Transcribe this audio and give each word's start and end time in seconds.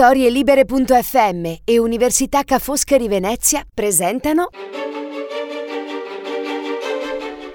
Storielibere.fm 0.00 1.56
e 1.62 1.78
Università 1.78 2.42
Ca' 2.42 2.58
Foscari 2.58 3.06
Venezia 3.06 3.66
presentano 3.70 4.48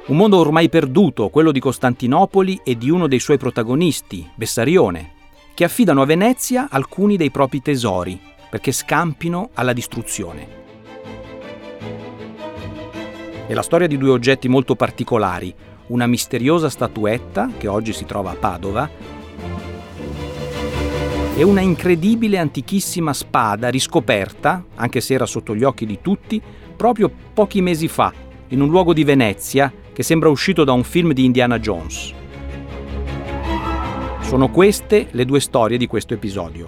Un 0.06 0.16
mondo 0.16 0.38
ormai 0.38 0.70
perduto, 0.70 1.30
quello 1.30 1.52
di 1.52 1.60
Costantinopoli 1.60 2.62
e 2.64 2.78
di 2.78 2.92
uno 2.92 3.08
dei 3.08 3.18
suoi 3.18 3.40
protagonisti, 3.40 4.30
Bessarione, 4.36 5.14
che 5.56 5.64
affidano 5.64 6.04
a 6.04 6.06
Venezia 6.06 6.68
alcuni 6.70 7.18
dei 7.18 7.32
propri 7.32 7.64
tesori 7.64 8.22
perché 8.48 8.72
scampino 8.72 9.50
alla 9.56 9.74
distruzione. 9.74 10.48
È 13.48 13.54
la 13.56 13.64
storia 13.64 13.88
di 13.88 13.98
due 13.98 14.12
oggetti 14.12 14.48
molto 14.48 14.76
particolari, 14.76 15.52
una 15.88 16.06
misteriosa 16.06 16.70
statuetta 16.70 17.50
che 17.58 17.68
oggi 17.68 17.92
si 17.92 18.06
trova 18.06 18.30
a 18.30 18.36
Padova 18.36 19.15
e 21.38 21.44
una 21.44 21.60
incredibile 21.60 22.38
antichissima 22.38 23.12
spada 23.12 23.68
riscoperta, 23.68 24.64
anche 24.76 25.02
se 25.02 25.16
era 25.16 25.26
sotto 25.26 25.54
gli 25.54 25.64
occhi 25.64 25.86
di 25.86 26.00
tutti, 26.02 26.42
proprio 26.76 27.12
pochi 27.34 27.62
mesi 27.62 27.90
fa, 27.90 28.14
in 28.50 28.62
un 28.62 28.70
luogo 28.70 28.94
di 28.94 29.04
Venezia 29.04 29.72
che 29.92 30.02
sembra 30.02 30.30
uscito 30.30 30.64
da 30.64 30.72
un 30.72 30.84
film 30.84 31.12
di 31.12 31.26
Indiana 31.26 31.60
Jones. 31.60 32.14
Sono 34.22 34.50
queste 34.50 35.08
le 35.12 35.26
due 35.26 35.42
storie 35.42 35.78
di 35.78 35.88
questo 35.88 36.14
episodio. 36.14 36.68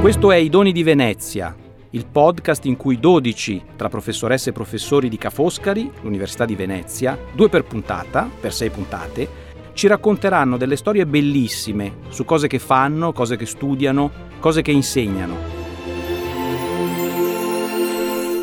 Questo 0.00 0.32
è 0.32 0.36
I 0.36 0.48
doni 0.48 0.72
di 0.72 0.82
Venezia, 0.82 1.54
il 1.94 2.06
podcast 2.06 2.64
in 2.64 2.76
cui 2.76 2.98
12 2.98 3.62
tra 3.76 3.88
professoresse 3.88 4.50
e 4.50 4.52
professori 4.52 5.08
di 5.08 5.16
Ca' 5.16 5.30
Foscari, 5.30 5.90
l'Università 6.02 6.44
di 6.44 6.56
Venezia, 6.56 7.16
due 7.32 7.48
per 7.48 7.64
puntata, 7.64 8.28
per 8.40 8.52
sei 8.52 8.70
puntate, 8.70 9.42
ci 9.74 9.86
racconteranno 9.86 10.56
delle 10.56 10.74
storie 10.74 11.06
bellissime 11.06 11.98
su 12.08 12.24
cose 12.24 12.48
che 12.48 12.58
fanno, 12.58 13.12
cose 13.12 13.36
che 13.36 13.46
studiano, 13.46 14.10
cose 14.40 14.60
che 14.62 14.72
insegnano. 14.72 15.62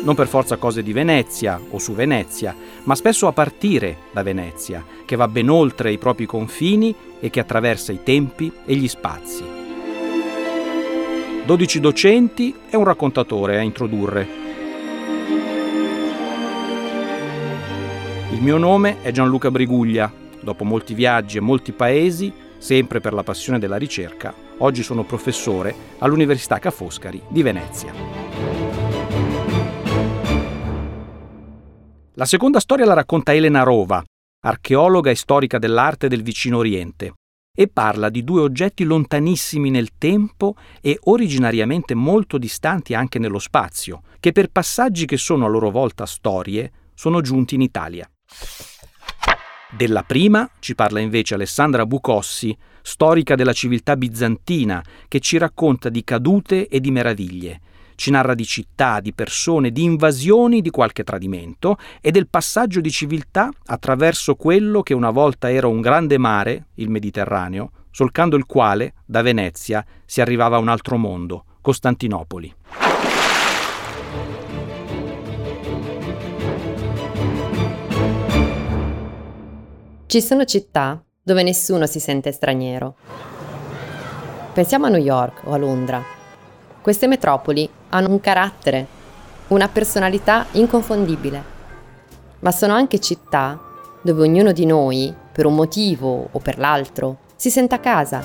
Non 0.02 0.14
per 0.14 0.26
forza 0.28 0.56
cose 0.56 0.82
di 0.82 0.92
Venezia 0.94 1.60
o 1.70 1.78
su 1.78 1.92
Venezia, 1.92 2.56
ma 2.84 2.94
spesso 2.94 3.26
a 3.26 3.32
partire 3.32 3.98
da 4.12 4.22
Venezia, 4.22 4.84
che 5.04 5.14
va 5.14 5.28
ben 5.28 5.50
oltre 5.50 5.92
i 5.92 5.98
propri 5.98 6.24
confini 6.24 6.94
e 7.20 7.28
che 7.28 7.40
attraversa 7.40 7.92
i 7.92 8.02
tempi 8.02 8.50
e 8.64 8.74
gli 8.74 8.88
spazi. 8.88 9.61
12 11.44 11.80
docenti 11.80 12.54
e 12.70 12.76
un 12.76 12.84
raccontatore 12.84 13.58
a 13.58 13.62
introdurre. 13.62 14.28
Il 18.30 18.40
mio 18.40 18.58
nome 18.58 19.02
è 19.02 19.10
Gianluca 19.10 19.50
Briguglia. 19.50 20.10
Dopo 20.40 20.62
molti 20.64 20.94
viaggi 20.94 21.38
e 21.38 21.40
molti 21.40 21.72
paesi, 21.72 22.32
sempre 22.58 23.00
per 23.00 23.12
la 23.12 23.24
passione 23.24 23.58
della 23.58 23.76
ricerca, 23.76 24.32
oggi 24.58 24.84
sono 24.84 25.02
professore 25.02 25.74
all'Università 25.98 26.60
Ca' 26.60 26.70
Foscari 26.70 27.20
di 27.28 27.42
Venezia. 27.42 27.92
La 32.14 32.24
seconda 32.24 32.60
storia 32.60 32.86
la 32.86 32.94
racconta 32.94 33.34
Elena 33.34 33.64
Rova, 33.64 34.00
archeologa 34.44 35.10
e 35.10 35.16
storica 35.16 35.58
dell'arte 35.58 36.06
del 36.06 36.22
vicino 36.22 36.58
Oriente 36.58 37.14
e 37.54 37.68
parla 37.68 38.08
di 38.08 38.24
due 38.24 38.40
oggetti 38.40 38.82
lontanissimi 38.82 39.68
nel 39.68 39.90
tempo 39.98 40.56
e 40.80 40.98
originariamente 41.04 41.94
molto 41.94 42.38
distanti 42.38 42.94
anche 42.94 43.18
nello 43.18 43.38
spazio, 43.38 44.02
che 44.20 44.32
per 44.32 44.48
passaggi 44.48 45.04
che 45.04 45.18
sono 45.18 45.44
a 45.44 45.48
loro 45.48 45.70
volta 45.70 46.06
storie 46.06 46.72
sono 46.94 47.20
giunti 47.20 47.54
in 47.54 47.60
Italia. 47.60 48.10
Della 49.70 50.02
prima 50.02 50.48
ci 50.60 50.74
parla 50.74 51.00
invece 51.00 51.34
Alessandra 51.34 51.84
Bucossi, 51.86 52.56
storica 52.80 53.34
della 53.34 53.52
civiltà 53.52 53.96
bizantina, 53.96 54.82
che 55.08 55.20
ci 55.20 55.36
racconta 55.36 55.88
di 55.88 56.04
cadute 56.04 56.68
e 56.68 56.80
di 56.80 56.90
meraviglie, 56.90 57.60
ci 58.02 58.10
narra 58.10 58.34
di 58.34 58.44
città, 58.44 58.98
di 58.98 59.12
persone, 59.12 59.70
di 59.70 59.84
invasioni, 59.84 60.60
di 60.60 60.70
qualche 60.70 61.04
tradimento 61.04 61.76
e 62.00 62.10
del 62.10 62.26
passaggio 62.26 62.80
di 62.80 62.90
civiltà 62.90 63.48
attraverso 63.66 64.34
quello 64.34 64.82
che 64.82 64.92
una 64.92 65.10
volta 65.10 65.52
era 65.52 65.68
un 65.68 65.80
grande 65.80 66.18
mare, 66.18 66.66
il 66.74 66.90
Mediterraneo, 66.90 67.70
solcando 67.92 68.34
il 68.34 68.44
quale, 68.44 68.94
da 69.06 69.22
Venezia, 69.22 69.86
si 70.04 70.20
arrivava 70.20 70.56
a 70.56 70.58
un 70.58 70.66
altro 70.66 70.96
mondo, 70.96 71.44
Costantinopoli. 71.60 72.52
Ci 80.06 80.20
sono 80.20 80.44
città 80.44 81.00
dove 81.22 81.44
nessuno 81.44 81.86
si 81.86 82.00
sente 82.00 82.32
straniero. 82.32 82.96
Pensiamo 84.52 84.86
a 84.86 84.88
New 84.88 85.00
York 85.00 85.42
o 85.44 85.52
a 85.52 85.56
Londra, 85.56 86.02
queste 86.80 87.06
metropoli 87.06 87.70
hanno 87.94 88.10
un 88.10 88.20
carattere, 88.20 88.86
una 89.48 89.68
personalità 89.68 90.46
inconfondibile, 90.52 91.44
ma 92.40 92.50
sono 92.50 92.74
anche 92.74 92.98
città 92.98 93.60
dove 94.02 94.22
ognuno 94.22 94.52
di 94.52 94.66
noi, 94.66 95.14
per 95.32 95.46
un 95.46 95.54
motivo 95.54 96.28
o 96.30 96.38
per 96.38 96.58
l'altro, 96.58 97.20
si 97.36 97.50
sente 97.50 97.74
a 97.74 97.78
casa, 97.78 98.22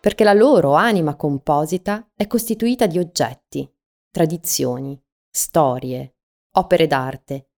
perché 0.00 0.24
la 0.24 0.32
loro 0.32 0.74
anima 0.74 1.16
composita 1.16 2.06
è 2.14 2.26
costituita 2.26 2.86
di 2.86 2.98
oggetti, 2.98 3.70
tradizioni, 4.10 5.00
storie, 5.30 6.16
opere 6.56 6.86
d'arte, 6.86 7.48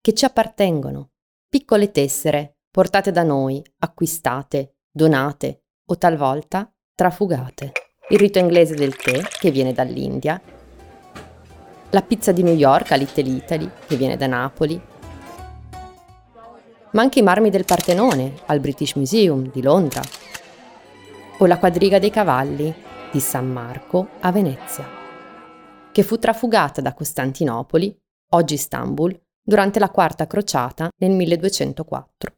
che 0.00 0.14
ci 0.14 0.24
appartengono, 0.24 1.10
piccole 1.48 1.90
tessere 1.90 2.58
portate 2.70 3.10
da 3.10 3.22
noi, 3.22 3.62
acquistate, 3.78 4.76
donate 4.90 5.64
o 5.86 5.98
talvolta 5.98 6.72
trafugate 6.94 7.83
il 8.08 8.18
rito 8.18 8.38
inglese 8.38 8.74
del 8.74 8.96
tè, 8.96 9.18
che 9.22 9.50
viene 9.50 9.72
dall'India, 9.72 10.40
la 11.90 12.02
pizza 12.02 12.32
di 12.32 12.42
New 12.42 12.54
York 12.54 12.92
a 12.92 12.96
Little 12.96 13.28
Italy, 13.28 13.70
che 13.86 13.96
viene 13.96 14.16
da 14.16 14.26
Napoli, 14.26 14.80
ma 16.90 17.02
anche 17.02 17.20
i 17.20 17.22
marmi 17.22 17.48
del 17.48 17.64
Partenone 17.64 18.34
al 18.46 18.60
British 18.60 18.94
Museum 18.94 19.50
di 19.50 19.62
Londra, 19.62 20.02
o 21.38 21.46
la 21.46 21.58
quadriga 21.58 21.98
dei 21.98 22.10
cavalli 22.10 22.72
di 23.10 23.20
San 23.20 23.50
Marco 23.50 24.08
a 24.20 24.30
Venezia, 24.30 24.86
che 25.90 26.02
fu 26.02 26.18
trafugata 26.18 26.82
da 26.82 26.92
Costantinopoli, 26.92 27.96
oggi 28.32 28.54
Istanbul, 28.54 29.18
durante 29.42 29.78
la 29.78 29.90
quarta 29.90 30.26
crociata 30.26 30.90
nel 30.98 31.12
1204. 31.12 32.32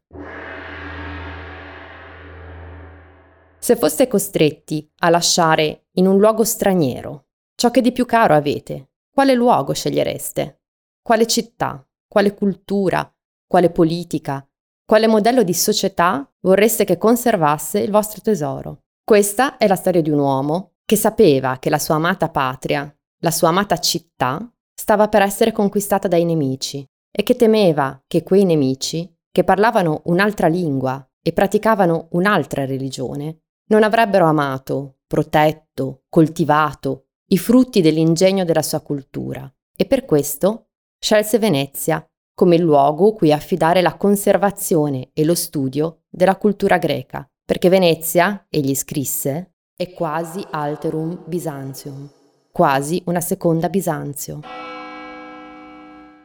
Se 3.66 3.75
foste 3.75 4.06
costretti 4.06 4.88
a 5.00 5.10
lasciare 5.10 5.88
in 5.94 6.06
un 6.06 6.21
luogo 6.21 6.44
straniero 6.44 7.31
ciò 7.56 7.72
che 7.72 7.81
di 7.81 7.91
più 7.91 8.06
caro 8.06 8.32
avete, 8.32 8.91
quale 9.12 9.34
luogo 9.34 9.72
scegliereste? 9.72 10.60
Quale 11.03 11.27
città? 11.27 11.84
Quale 12.09 12.32
cultura? 12.32 13.12
Quale 13.44 13.71
politica? 13.71 14.49
Quale 14.84 15.09
modello 15.09 15.43
di 15.43 15.53
società 15.53 16.32
vorreste 16.43 16.84
che 16.84 16.97
conservasse 16.97 17.81
il 17.81 17.91
vostro 17.91 18.21
tesoro? 18.21 18.82
Questa 19.03 19.56
è 19.56 19.66
la 19.66 19.75
storia 19.75 20.00
di 20.00 20.10
un 20.10 20.21
uomo 20.21 20.75
che 20.84 20.94
sapeva 20.94 21.59
che 21.59 21.69
la 21.69 21.81
sua 21.81 21.97
amata 21.97 22.28
patria, 22.28 22.88
la 23.22 23.31
sua 23.33 23.48
amata 23.48 23.81
città, 23.81 24.48
stava 24.72 25.09
per 25.09 25.22
essere 25.22 25.50
conquistata 25.50 26.06
dai 26.06 26.25
nemici 26.25 26.87
e 27.10 27.25
che 27.25 27.34
temeva 27.34 28.00
che 28.06 28.22
quei 28.22 28.44
nemici, 28.44 29.12
che 29.28 29.43
parlavano 29.43 30.03
un'altra 30.04 30.47
lingua 30.47 31.04
e 31.21 31.33
praticavano 31.33 32.10
un'altra 32.12 32.65
religione, 32.65 33.41
non 33.69 33.82
avrebbero 33.82 34.27
amato, 34.27 34.99
protetto, 35.06 36.03
coltivato 36.09 37.06
i 37.28 37.38
frutti 37.38 37.81
dell'ingegno 37.81 38.44
della 38.44 38.62
sua 38.62 38.81
cultura 38.81 39.53
e 39.77 39.84
per 39.87 40.04
questo 40.04 40.69
scelse 40.99 41.38
Venezia 41.38 42.04
come 42.34 42.59
luogo 42.59 43.12
cui 43.12 43.32
affidare 43.32 43.81
la 43.81 43.97
conservazione 43.97 45.10
e 45.15 45.25
lo 45.25 45.34
studio 45.34 46.03
della 46.09 46.37
cultura 46.37 46.77
greca, 46.77 47.28
perché 47.44 47.68
Venezia, 47.68 48.47
egli 48.51 48.74
scrisse, 48.74 49.54
è 49.74 49.92
quasi 49.92 50.45
alterum 50.51 51.24
Byzantium, 51.27 52.09
quasi 52.53 53.03
una 53.07 53.21
seconda 53.21 53.71
Bisanzio. 53.71 54.41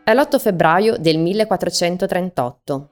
È 0.04 0.14
l'8 0.14 0.40
febbraio 0.40 0.98
del 0.98 1.18
1438 1.18 2.90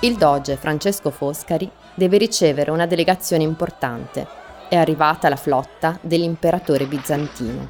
il 0.00 0.16
doge 0.16 0.56
Francesco 0.56 1.10
Foscari 1.10 1.70
deve 1.94 2.18
ricevere 2.18 2.70
una 2.70 2.84
delegazione 2.84 3.42
importante. 3.42 4.26
È 4.68 4.76
arrivata 4.76 5.30
la 5.30 5.36
flotta 5.36 5.98
dell'imperatore 6.02 6.84
bizantino. 6.84 7.68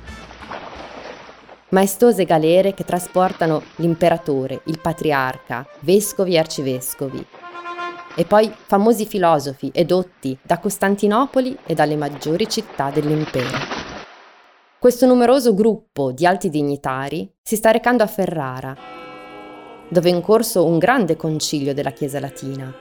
Maestose 1.68 2.24
galere 2.24 2.74
che 2.74 2.84
trasportano 2.84 3.62
l'imperatore, 3.76 4.62
il 4.64 4.80
patriarca, 4.80 5.66
vescovi 5.80 6.34
e 6.34 6.38
arcivescovi. 6.38 7.24
E 8.16 8.24
poi 8.24 8.52
famosi 8.52 9.06
filosofi 9.06 9.70
edotti 9.72 10.36
da 10.42 10.58
Costantinopoli 10.58 11.56
e 11.64 11.74
dalle 11.74 11.96
maggiori 11.96 12.48
città 12.48 12.90
dell'impero. 12.90 13.56
Questo 14.80 15.06
numeroso 15.06 15.54
gruppo 15.54 16.10
di 16.10 16.26
alti 16.26 16.48
dignitari 16.48 17.30
si 17.40 17.54
sta 17.54 17.70
recando 17.70 18.02
a 18.02 18.06
Ferrara 18.08 18.96
dove 19.88 20.10
è 20.10 20.12
in 20.12 20.20
corso 20.20 20.64
un 20.64 20.78
grande 20.78 21.16
concilio 21.16 21.74
della 21.74 21.92
Chiesa 21.92 22.20
latina, 22.20 22.74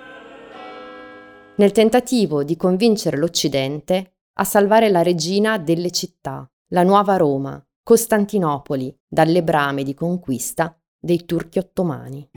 nel 1.58 1.72
tentativo 1.72 2.44
di 2.44 2.58
convincere 2.58 3.18
l'Occidente 3.18 4.16
a 4.34 4.44
salvare 4.44 4.90
la 4.90 5.02
regina 5.02 5.58
delle 5.58 5.90
città, 5.92 6.50
la 6.70 6.84
nuova 6.84 7.16
Roma, 7.16 7.64
Costantinopoli, 7.82 8.94
dalle 9.08 9.42
brame 9.42 9.84
di 9.84 9.94
conquista 9.94 10.78
dei 11.00 11.24
turchi 11.24 11.60
ottomani. 11.60 12.30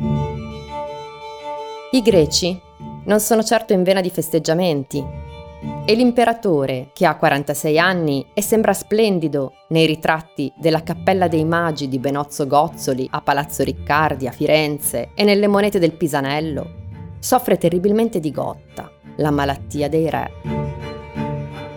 I 1.91 2.03
greci 2.03 2.61
non 3.07 3.19
sono 3.19 3.43
certo 3.43 3.73
in 3.73 3.83
vena 3.83 4.01
di 4.01 4.11
festeggiamenti 4.11 5.28
e 5.85 5.95
l'imperatore, 5.95 6.91
che 6.93 7.07
ha 7.07 7.17
46 7.17 7.79
anni 7.79 8.27
e 8.35 8.43
sembra 8.43 8.73
splendido 8.73 9.55
nei 9.69 9.87
ritratti 9.87 10.53
della 10.57 10.83
Cappella 10.83 11.29
dei 11.29 11.45
Magi 11.45 11.89
di 11.89 11.99
Benozzo 11.99 12.47
Gozzoli 12.47 13.09
a 13.11 13.21
Palazzo 13.23 13.63
Riccardi 13.65 14.27
a 14.27 14.33
Firenze 14.33 15.11
e 15.15 15.25
nelle 15.25 15.47
monete 15.47 15.79
del 15.79 15.95
Pisanello, 15.95 16.75
soffre 17.19 17.57
terribilmente 17.57 18.21
di 18.21 18.31
gotta, 18.31 18.91
la 19.17 19.31
malattia 19.31 19.89
dei 19.89 20.11
re, 20.11 20.31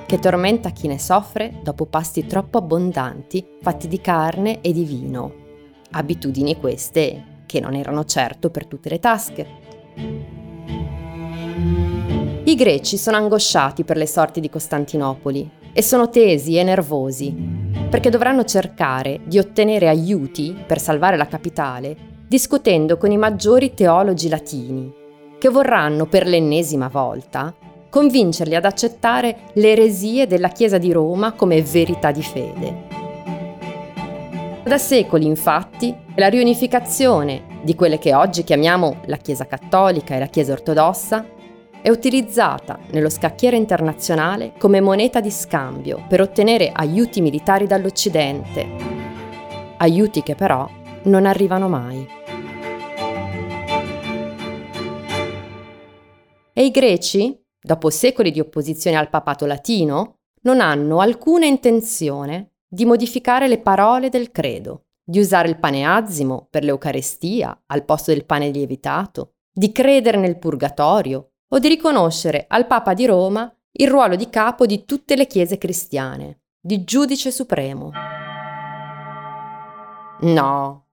che 0.06 0.19
tormenta 0.19 0.72
chi 0.72 0.88
ne 0.88 1.00
soffre 1.00 1.60
dopo 1.63 1.86
pasti 1.86 2.25
troppo 2.25 2.57
abbondanti 2.57 3.60
fatti 3.62 3.88
di 3.88 4.01
carne 4.01 4.60
e 4.60 4.74
di 4.74 4.83
vino, 4.83 5.33
abitudini 5.92 6.60
queste 6.60 7.44
che 7.45 7.62
non 7.62 7.75
erano 7.75 8.04
certo 8.04 8.50
per 8.50 8.66
tutte 8.66 8.89
le 8.89 9.00
tasche. 9.00 9.48
I 12.43 12.55
greci 12.55 12.97
sono 12.97 13.17
angosciati 13.17 13.83
per 13.83 13.97
le 13.97 14.07
sorti 14.07 14.39
di 14.39 14.49
Costantinopoli 14.49 15.47
e 15.73 15.83
sono 15.83 16.09
tesi 16.09 16.57
e 16.57 16.63
nervosi, 16.63 17.35
perché 17.88 18.09
dovranno 18.09 18.43
cercare 18.45 19.19
di 19.25 19.38
ottenere 19.38 19.88
aiuti 19.88 20.55
per 20.65 20.79
salvare 20.79 21.17
la 21.17 21.27
capitale, 21.27 21.95
discutendo 22.27 22.97
con 22.97 23.11
i 23.11 23.17
maggiori 23.17 23.75
teologi 23.75 24.27
latini, 24.27 24.91
che 25.38 25.49
vorranno 25.49 26.07
per 26.07 26.25
l'ennesima 26.25 26.88
volta 26.88 27.53
convincerli 27.91 28.55
ad 28.55 28.65
accettare 28.65 29.37
le 29.53 29.73
eresie 29.73 30.25
della 30.25 30.49
Chiesa 30.49 30.79
di 30.79 30.91
Roma 30.91 31.33
come 31.33 31.61
verità 31.61 32.11
di 32.11 32.23
fede. 32.23 32.89
Da 34.63 34.79
secoli, 34.79 35.27
infatti, 35.27 35.95
la 36.15 36.27
riunificazione 36.27 37.59
di 37.61 37.75
quelle 37.75 37.99
che 37.99 38.15
oggi 38.15 38.44
chiamiamo 38.44 39.01
la 39.05 39.17
Chiesa 39.17 39.45
cattolica 39.45 40.15
e 40.15 40.19
la 40.19 40.25
Chiesa 40.25 40.53
ortodossa 40.53 41.39
è 41.81 41.89
utilizzata 41.89 42.78
nello 42.92 43.10
scacchiere 43.10 43.57
internazionale 43.57 44.54
come 44.60 44.81
moneta 44.81 45.19
di 45.19 45.31
scambio 45.31 46.06
per 46.07 46.22
ottenere 46.22 46.72
aiuti 46.72 47.22
militari 47.22 47.66
dall'Occidente, 47.66 48.68
aiuti 49.78 50.22
che 50.22 50.36
però 50.36 50.69
non 51.04 51.25
arrivano 51.25 51.68
mai. 51.68 52.07
E 56.54 56.66
i 56.66 56.69
greci, 56.69 57.36
dopo 57.60 57.89
secoli 57.89 58.30
di 58.30 58.39
opposizione 58.39 58.98
al 58.98 59.10
papato 59.10 59.48
latino, 59.48 60.18
non 60.44 60.62
hanno 60.62 61.00
alcuna 61.00 61.45
intenzione 61.45 62.57
di 62.68 62.86
modificare 62.86 63.48
le 63.48 63.60
parole 63.60 64.10
del 64.10 64.31
credo, 64.31 64.86
di 65.04 65.18
usare 65.18 65.50
il 65.50 65.57
pane 65.57 65.83
azimo 65.83 66.48
per 66.50 66.63
l'Eucarestia 66.63 67.63
al 67.68 67.86
posto 67.86 68.12
del 68.12 68.25
pane 68.25 68.50
lievitato, 68.50 69.33
di 69.51 69.72
credere 69.72 70.18
nel 70.18 70.38
purgatorio 70.38 71.31
o 71.53 71.59
di 71.59 71.68
riconoscere 71.68 72.45
al 72.48 72.68
Papa 72.68 72.94
di 72.94 73.06
Roma 73.06 73.53
il 73.74 73.88
ruolo 73.88 74.15
di 74.15 74.30
capo 74.30 74.65
di 74.65 74.86
tutte 74.86 75.15
le 75.15 75.27
chiese 75.27 75.57
cristiane, 75.57 76.42
di 76.59 76.83
giudice 76.83 77.31
supremo. 77.31 77.92
No, 80.21 80.88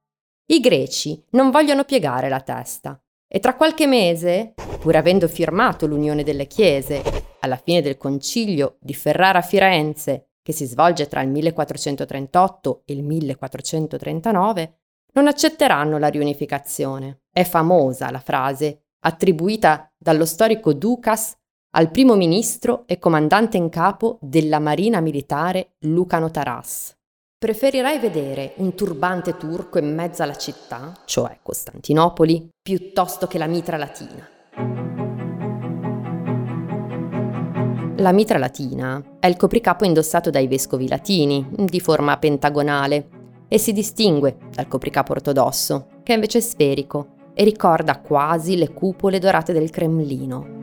i 0.46 0.60
greci 0.60 1.22
non 1.31 1.50
vogliono 1.50 1.84
piegare 1.84 2.28
la 2.28 2.40
testa 2.40 3.00
e 3.26 3.40
tra 3.40 3.56
qualche 3.56 3.87
mese, 3.87 4.55
pur 4.78 4.96
avendo 4.96 5.28
firmato 5.28 5.87
l'unione 5.87 6.22
delle 6.22 6.46
chiese, 6.46 7.02
alla 7.40 7.56
fine 7.56 7.82
del 7.82 7.96
concilio 7.96 8.78
di 8.81 8.94
Ferrara 8.94 9.38
a 9.38 9.43
Firenze 9.43 10.28
che 10.49 10.54
si 10.54 10.64
svolge 10.64 11.08
tra 11.08 11.20
il 11.20 11.28
1438 11.28 12.82
e 12.87 12.94
il 12.94 13.02
1439, 13.02 14.78
non 15.12 15.26
accetteranno 15.26 15.99
la 15.99 16.08
riunificazione. 16.08 17.25
È 17.31 17.44
famosa 17.44 18.11
la 18.11 18.19
frase, 18.19 18.84
attribuita 19.00 19.90
dallo 19.96 20.24
storico 20.24 20.72
Ducas 20.72 21.36
al 21.70 21.90
primo 21.90 22.14
ministro 22.14 22.84
e 22.86 22.98
comandante 22.98 23.56
in 23.56 23.68
capo 23.68 24.18
della 24.20 24.58
marina 24.58 25.00
militare 25.00 25.74
Lucano 25.80 26.30
Taras. 26.30 26.94
Preferirei 27.38 27.98
vedere 27.98 28.54
un 28.56 28.74
turbante 28.74 29.36
turco 29.36 29.78
in 29.78 29.94
mezzo 29.94 30.22
alla 30.22 30.34
città, 30.34 30.92
cioè 31.04 31.38
Costantinopoli, 31.42 32.48
piuttosto 32.60 33.28
che 33.28 33.38
la 33.38 33.46
mitra 33.46 33.76
latina. 33.76 34.28
La 37.98 38.12
mitra 38.12 38.38
latina 38.38 39.18
è 39.20 39.26
il 39.26 39.36
copricapo 39.36 39.84
indossato 39.84 40.30
dai 40.30 40.48
vescovi 40.48 40.88
latini, 40.88 41.46
di 41.50 41.80
forma 41.80 42.16
pentagonale, 42.18 43.08
e 43.48 43.58
si 43.58 43.72
distingue 43.72 44.36
dal 44.52 44.68
copricapo 44.68 45.12
ortodosso, 45.12 45.86
che 46.02 46.12
è 46.12 46.14
invece 46.14 46.40
sferico 46.40 47.16
e 47.40 47.44
ricorda 47.44 48.00
quasi 48.00 48.56
le 48.56 48.73
cupole 48.73 49.20
dorate 49.20 49.52
del 49.52 49.70
Cremlino. 49.70 50.56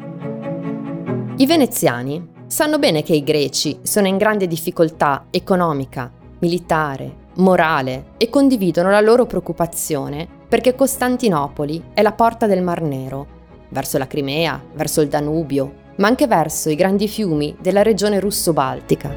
I 1.38 1.46
veneziani 1.46 2.34
sanno 2.48 2.80
bene 2.80 3.02
che 3.02 3.16
i 3.16 3.24
greci 3.24 3.80
sono 3.82 4.08
in 4.08 4.18
grande 4.18 4.46
difficoltà 4.46 5.28
economica, 5.30 6.12
militare, 6.40 7.28
morale 7.36 8.08
e 8.18 8.30
condividono 8.30 8.90
la 8.90 9.00
loro 9.00 9.26
preoccupazione 9.26 10.28
perché 10.50 10.76
Costantinopoli 10.76 11.92
è 11.94 12.02
la 12.02 12.12
porta 12.12 12.46
del 12.46 12.62
Mar 12.62 12.82
Nero, 12.82 13.26
verso 13.70 13.98
la 13.98 14.08
Crimea, 14.08 14.62
verso 14.74 15.00
il 15.00 15.08
Danubio, 15.08 15.74
ma 15.96 16.08
anche 16.08 16.28
verso 16.28 16.70
i 16.70 16.76
grandi 16.76 17.08
fiumi 17.08 17.56
della 17.62 17.84
regione 17.84 18.20
russo-baltica. 18.20 19.16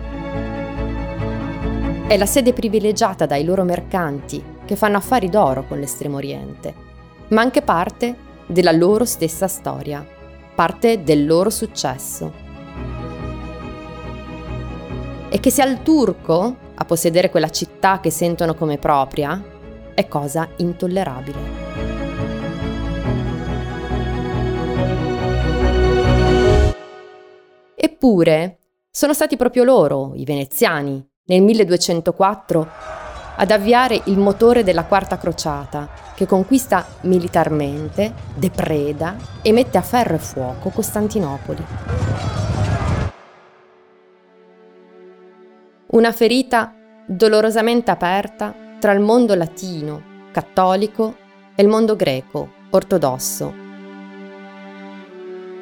È 2.07 2.17
la 2.17 2.27
sede 2.27 2.53
privilegiata 2.53 3.27
dai 3.27 3.43
loro 3.43 3.65
mercanti 3.65 4.41
che 4.65 4.77
fanno 4.77 4.99
affari 4.99 5.29
d'oro 5.29 5.65
con 5.67 5.81
l'Estremo 5.81 6.19
Oriente, 6.19 6.87
ma 7.29 7.41
anche 7.41 7.63
parte 7.63 8.17
della 8.47 8.73
loro 8.73 9.05
stessa 9.05 9.49
storia, 9.49 10.07
parte 10.55 11.03
del 11.03 11.27
loro 11.27 11.51
successo. 11.51 12.47
E 15.29 15.41
che 15.41 15.51
sia 15.51 15.67
il 15.67 15.83
turco 15.83 16.57
a 16.75 16.85
possedere 16.85 17.31
quella 17.31 17.51
città 17.51 18.01
che 18.01 18.11
sentono 18.11 18.55
come 18.55 18.79
propria 18.79 19.43
è 19.95 20.09
cosa 20.09 20.49
intollerabile. 20.57 21.67
Eppure 27.75 28.59
sono 28.91 29.13
stati 29.13 29.37
proprio 29.37 29.65
loro, 29.65 30.13
i 30.15 30.25
veneziani, 30.25 31.07
nel 31.27 31.43
1204 31.43 32.69
ad 33.41 33.51
avviare 33.53 34.01
il 34.07 34.19
motore 34.19 34.65
della 34.65 34.85
quarta 34.85 35.17
crociata, 35.17 35.89
che 36.15 36.27
conquista 36.27 36.85
militarmente, 37.03 38.13
depreda 38.35 39.17
e 39.43 39.53
mette 39.53 39.79
a 39.79 39.83
ferro 39.83 40.17
e 40.17 40.19
fuoco 40.19 40.71
Costantinopoli. 40.71 41.65
Una 45.91 46.13
ferita 46.13 46.75
dolorosamente 47.07 47.93
aperta 47.93 48.53
tra 48.81 48.91
il 48.93 49.01
mondo 49.01 49.35
latino, 49.35 50.03
cattolico, 50.33 51.15
e 51.55 51.63
il 51.63 51.69
mondo 51.69 51.97
greco, 51.97 52.51
ortodosso, 52.71 53.53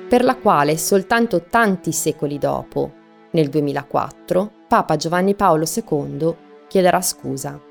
per 0.08 0.24
la 0.24 0.36
quale 0.36 0.76
soltanto 0.76 1.44
tanti 1.44 1.92
secoli 1.92 2.38
dopo, 2.38 2.92
nel 3.32 3.48
2004, 3.48 4.50
Papa 4.68 4.96
Giovanni 4.96 5.34
Paolo 5.34 5.64
II 5.64 6.36
chiederà 6.68 7.00
scusa. 7.00 7.65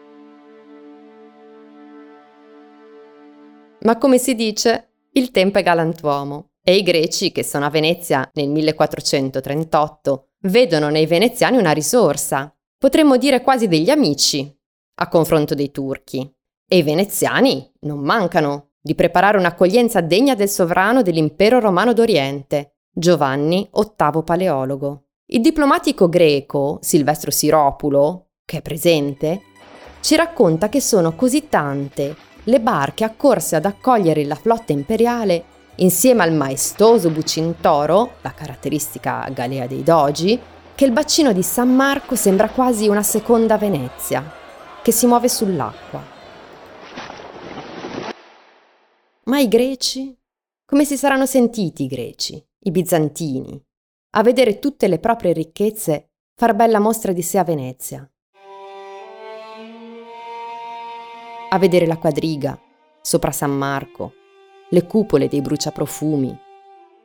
Ma 3.86 4.00
come 4.00 4.18
si 4.18 4.34
dice, 4.34 4.94
il 5.12 5.30
tempo 5.30 5.60
è 5.60 5.64
galantuomo 5.64 6.54
e 6.64 6.76
i 6.76 6.82
greci, 6.82 7.32
che 7.32 7.44
sono 7.44 7.66
a 7.66 7.70
Venezia 7.70 8.28
nel 8.34 8.50
1438, 8.50 10.30
vedono 10.42 10.90
nei 10.90 11.06
veneziani 11.06 11.58
una 11.58 11.72
risorsa, 11.72 12.52
potremmo 12.80 13.18
dire 13.18 13.42
quasi 13.42 13.68
degli 13.68 13.92
amici, 13.92 14.52
a 14.96 15.08
confronto 15.08 15.54
dei 15.54 15.70
turchi. 15.70 16.28
E 16.68 16.78
i 16.78 16.82
veneziani 16.82 17.72
non 17.82 18.00
mancano 18.00 18.72
di 18.82 18.96
preparare 18.96 19.38
un'accoglienza 19.38 20.02
degna 20.02 20.34
del 20.34 20.50
sovrano 20.50 21.04
dell'impero 21.04 21.60
romano 21.60 21.94
d'Oriente, 21.94 22.78
Giovanni 22.92 23.70
VIII 23.72 24.24
Paleologo. 24.24 25.10
Il 25.28 25.42
diplomatico 25.42 26.10
greco 26.10 26.80
Silvestro 26.82 27.30
Siropulo, 27.30 28.30
che 28.46 28.58
è 28.58 28.62
presente, 28.64 29.42
ci 30.00 30.16
racconta 30.16 30.70
che 30.70 30.82
sono 30.82 31.14
così 31.14 31.50
tante 31.50 32.34
le 32.46 32.60
barche 32.60 33.04
accorse 33.04 33.56
ad 33.56 33.66
accogliere 33.66 34.26
la 34.26 34.36
flotta 34.36 34.72
imperiale 34.72 35.54
insieme 35.78 36.24
al 36.24 36.34
maestoso 36.34 37.10
Bucintoro, 37.10 38.16
la 38.22 38.34
caratteristica 38.34 39.28
galea 39.34 39.68
dei 39.68 39.84
dogi, 39.84 40.40
che 40.74 40.86
il 40.86 40.92
bacino 40.92 41.34
di 41.34 41.44
San 41.44 41.74
Marco 41.74 42.16
sembra 42.16 42.50
quasi 42.50 42.88
una 42.88 43.04
seconda 43.04 43.58
Venezia, 43.58 44.24
che 44.82 44.92
si 44.92 45.06
muove 45.06 45.28
sull'acqua. 45.28 46.14
Ma 49.24 49.40
i 49.40 49.48
greci? 49.48 50.18
Come 50.66 50.86
si 50.86 50.98
saranno 50.98 51.26
sentiti 51.26 51.84
i 51.84 51.88
greci, 51.88 52.44
i 52.66 52.72
bizantini, 52.72 53.60
a 54.18 54.24
vedere 54.24 54.60
tutte 54.60 54.88
le 54.88 55.00
proprie 55.00 55.34
ricchezze 55.34 56.12
far 56.36 56.56
bella 56.56 56.80
mostra 56.80 57.12
di 57.12 57.22
sé 57.22 57.38
a 57.38 57.44
Venezia? 57.44 58.08
A 61.56 61.58
vedere 61.58 61.88
la 61.88 61.96
quadriga, 61.96 62.60
sopra 63.00 63.32
San 63.32 63.52
Marco, 63.52 64.12
le 64.72 64.86
cupole 64.86 65.30
dei 65.30 65.40
bruciaprofumi, 65.40 66.38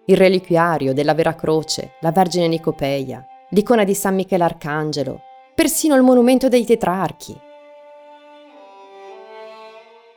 il 0.06 0.16
reliquiario 0.16 0.92
della 0.92 1.14
Vera 1.14 1.36
Croce, 1.36 1.92
la 2.00 2.10
Vergine 2.10 2.48
Nicopeia, 2.48 3.24
l'icona 3.50 3.84
di 3.84 3.94
San 3.94 4.16
Michele 4.16 4.42
Arcangelo, 4.42 5.20
persino 5.54 5.94
il 5.94 6.02
monumento 6.02 6.48
dei 6.48 6.64
tetrarchi. 6.64 7.38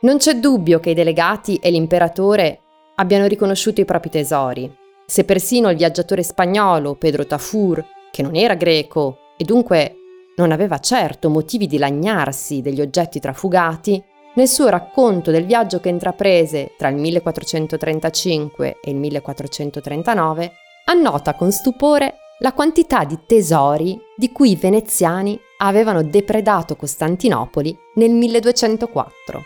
Non 0.00 0.16
c'è 0.16 0.34
dubbio 0.34 0.80
che 0.80 0.90
i 0.90 0.94
delegati 0.94 1.58
e 1.58 1.70
l'imperatore 1.70 2.58
abbiano 2.96 3.26
riconosciuto 3.26 3.82
i 3.82 3.84
propri 3.84 4.10
tesori, 4.10 4.68
se 5.06 5.22
persino 5.22 5.70
il 5.70 5.76
viaggiatore 5.76 6.24
spagnolo 6.24 6.96
Pedro 6.96 7.24
Tafur, 7.24 7.86
che 8.10 8.22
non 8.22 8.34
era 8.34 8.54
greco 8.54 9.16
e 9.36 9.44
dunque 9.44 9.94
non 10.34 10.50
aveva 10.50 10.80
certo 10.80 11.30
motivi 11.30 11.68
di 11.68 11.78
lagnarsi 11.78 12.62
degli 12.62 12.80
oggetti 12.80 13.20
trafugati, 13.20 14.02
nel 14.34 14.48
suo 14.48 14.68
racconto 14.68 15.30
del 15.30 15.46
viaggio 15.46 15.80
che 15.80 15.88
intraprese 15.88 16.74
tra 16.76 16.88
il 16.88 16.96
1435 16.96 18.78
e 18.82 18.90
il 18.90 18.96
1439, 18.96 20.52
annota 20.86 21.34
con 21.34 21.52
stupore 21.52 22.16
la 22.38 22.52
quantità 22.52 23.04
di 23.04 23.18
tesori 23.26 23.98
di 24.16 24.32
cui 24.32 24.50
i 24.50 24.56
veneziani 24.56 25.38
avevano 25.58 26.02
depredato 26.02 26.76
Costantinopoli 26.76 27.76
nel 27.94 28.10
1204. 28.10 29.42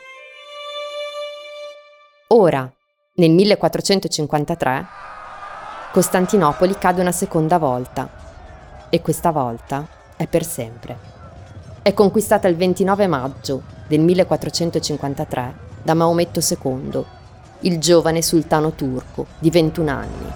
Ora, 2.28 2.70
nel 3.14 3.30
1453, 3.30 4.86
Costantinopoli 5.92 6.76
cade 6.78 7.00
una 7.00 7.12
seconda 7.12 7.58
volta 7.58 8.08
e 8.90 9.00
questa 9.00 9.30
volta 9.30 9.86
è 10.16 10.26
per 10.26 10.44
sempre. 10.44 11.17
È 11.88 11.94
conquistata 11.94 12.48
il 12.48 12.56
29 12.56 13.06
maggio 13.06 13.62
del 13.88 14.00
1453 14.00 15.54
da 15.82 15.94
Maometto 15.94 16.40
II, 16.40 17.02
il 17.60 17.78
giovane 17.78 18.20
sultano 18.20 18.74
turco 18.74 19.28
di 19.38 19.48
21 19.48 19.90
anni, 19.90 20.30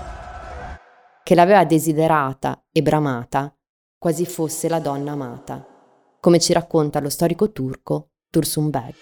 che 1.23 1.35
l'aveva 1.35 1.66
desiderata 1.66 2.59
e 2.73 2.80
bramata 2.80 3.54
quasi 3.99 4.25
fosse 4.25 4.66
la 4.71 4.78
donna 4.78 5.12
amata, 5.12 5.62
come 6.21 6.38
ci 6.38 6.54
racconta 6.54 7.00
lo 7.00 7.11
storico 7.11 7.52
turco 7.52 8.12
Tursun 8.30 8.71
Beg. 8.71 8.94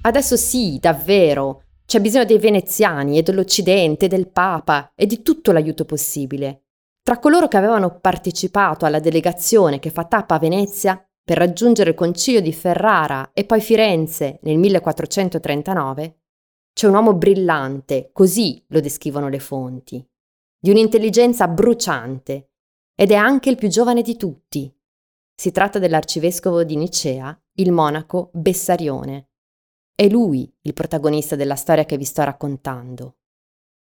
Adesso 0.00 0.36
sì, 0.38 0.78
davvero, 0.80 1.64
c'è 1.84 2.00
bisogno 2.00 2.24
dei 2.24 2.38
veneziani 2.38 3.18
e 3.18 3.22
dell'Occidente, 3.22 4.08
del 4.08 4.30
Papa 4.30 4.92
e 4.94 5.04
di 5.04 5.20
tutto 5.20 5.52
l'aiuto 5.52 5.84
possibile. 5.84 6.67
Tra 7.08 7.20
coloro 7.20 7.48
che 7.48 7.56
avevano 7.56 8.00
partecipato 8.00 8.84
alla 8.84 9.00
delegazione 9.00 9.78
che 9.78 9.88
fa 9.88 10.04
tappa 10.04 10.34
a 10.34 10.38
Venezia 10.38 11.02
per 11.24 11.38
raggiungere 11.38 11.88
il 11.88 11.96
concilio 11.96 12.42
di 12.42 12.52
Ferrara 12.52 13.30
e 13.32 13.46
poi 13.46 13.62
Firenze 13.62 14.38
nel 14.42 14.58
1439, 14.58 16.18
c'è 16.74 16.86
un 16.86 16.92
uomo 16.92 17.14
brillante, 17.14 18.10
così 18.12 18.62
lo 18.68 18.80
descrivono 18.80 19.30
le 19.30 19.38
fonti, 19.38 20.06
di 20.60 20.68
un'intelligenza 20.68 21.48
bruciante 21.48 22.50
ed 22.94 23.10
è 23.10 23.14
anche 23.14 23.48
il 23.48 23.56
più 23.56 23.68
giovane 23.68 24.02
di 24.02 24.18
tutti. 24.18 24.70
Si 25.34 25.50
tratta 25.50 25.78
dell'arcivescovo 25.78 26.62
di 26.62 26.76
Nicea, 26.76 27.42
il 27.54 27.72
monaco 27.72 28.28
Bessarione. 28.34 29.30
È 29.94 30.06
lui 30.06 30.54
il 30.60 30.74
protagonista 30.74 31.36
della 31.36 31.56
storia 31.56 31.86
che 31.86 31.96
vi 31.96 32.04
sto 32.04 32.22
raccontando. 32.22 33.16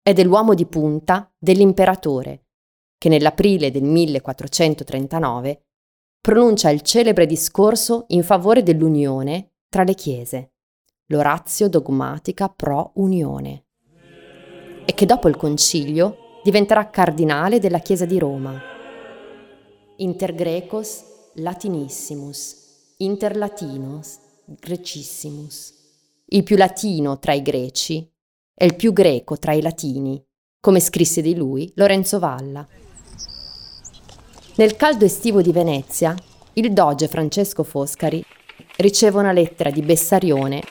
Ed 0.02 0.18
è 0.18 0.24
l'uomo 0.24 0.54
di 0.54 0.64
punta 0.64 1.30
dell'imperatore, 1.38 2.46
che 3.00 3.08
nell'aprile 3.08 3.70
del 3.70 3.82
1439 3.82 5.62
pronuncia 6.20 6.68
il 6.68 6.82
celebre 6.82 7.24
discorso 7.24 8.04
in 8.08 8.22
favore 8.22 8.62
dell'unione 8.62 9.52
tra 9.70 9.84
le 9.84 9.94
chiese, 9.94 10.52
l'Orazio 11.06 11.70
dogmatica 11.70 12.50
pro 12.50 12.92
unione, 12.96 13.64
e 14.84 14.92
che 14.92 15.06
dopo 15.06 15.28
il 15.28 15.36
concilio 15.36 16.42
diventerà 16.44 16.90
cardinale 16.90 17.58
della 17.58 17.78
Chiesa 17.78 18.04
di 18.04 18.18
Roma. 18.18 18.60
Inter 19.96 20.34
Grecos 20.34 21.02
Latinissimus, 21.36 22.96
Inter 22.98 23.34
Latinos 23.34 24.18
Grecissimus. 24.44 25.72
Il 26.26 26.42
più 26.42 26.56
latino 26.56 27.18
tra 27.18 27.32
i 27.32 27.40
greci 27.40 28.06
e 28.54 28.66
il 28.66 28.76
più 28.76 28.92
greco 28.92 29.38
tra 29.38 29.54
i 29.54 29.62
latini, 29.62 30.22
come 30.60 30.80
scrisse 30.80 31.22
di 31.22 31.34
lui 31.34 31.72
Lorenzo 31.76 32.18
Valla. 32.18 32.68
Nel 34.60 34.76
caldo 34.76 35.06
estivo 35.06 35.40
di 35.40 35.52
Venezia, 35.52 36.14
il 36.52 36.74
doge 36.74 37.08
Francesco 37.08 37.62
Foscari 37.62 38.22
riceve 38.76 39.18
una 39.18 39.32
lettera 39.32 39.70
di 39.70 39.80
Bessarione 39.80 40.62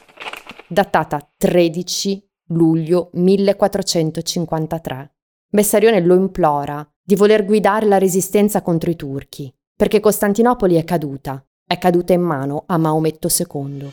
datata 0.68 1.28
13 1.36 2.24
luglio 2.50 3.10
1453. 3.14 5.16
Bessarione 5.50 6.02
lo 6.02 6.14
implora 6.14 6.88
di 7.04 7.16
voler 7.16 7.44
guidare 7.44 7.88
la 7.88 7.98
resistenza 7.98 8.62
contro 8.62 8.92
i 8.92 8.96
turchi, 8.96 9.52
perché 9.76 10.00
Costantinopoli 10.00 10.76
è 10.76 10.84
caduta, 10.84 11.44
è 11.66 11.80
caduta 11.80 12.14
in 12.14 12.22
mano 12.22 12.66
a 12.68 12.78
Maometto 12.78 13.28
II. 13.28 13.90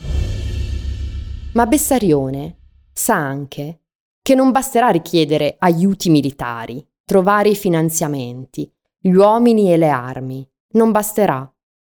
Ma 1.53 1.65
Bessarione 1.65 2.57
sa 2.93 3.15
anche 3.15 3.79
che 4.21 4.35
non 4.35 4.51
basterà 4.51 4.89
richiedere 4.89 5.55
aiuti 5.57 6.11
militari, 6.11 6.87
trovare 7.03 7.49
i 7.49 7.55
finanziamenti, 7.55 8.71
gli 9.07 9.15
uomini 9.15 9.71
e 9.71 9.77
le 9.77 9.89
armi. 9.89 10.47
Non 10.73 10.91
basterà. 10.91 11.49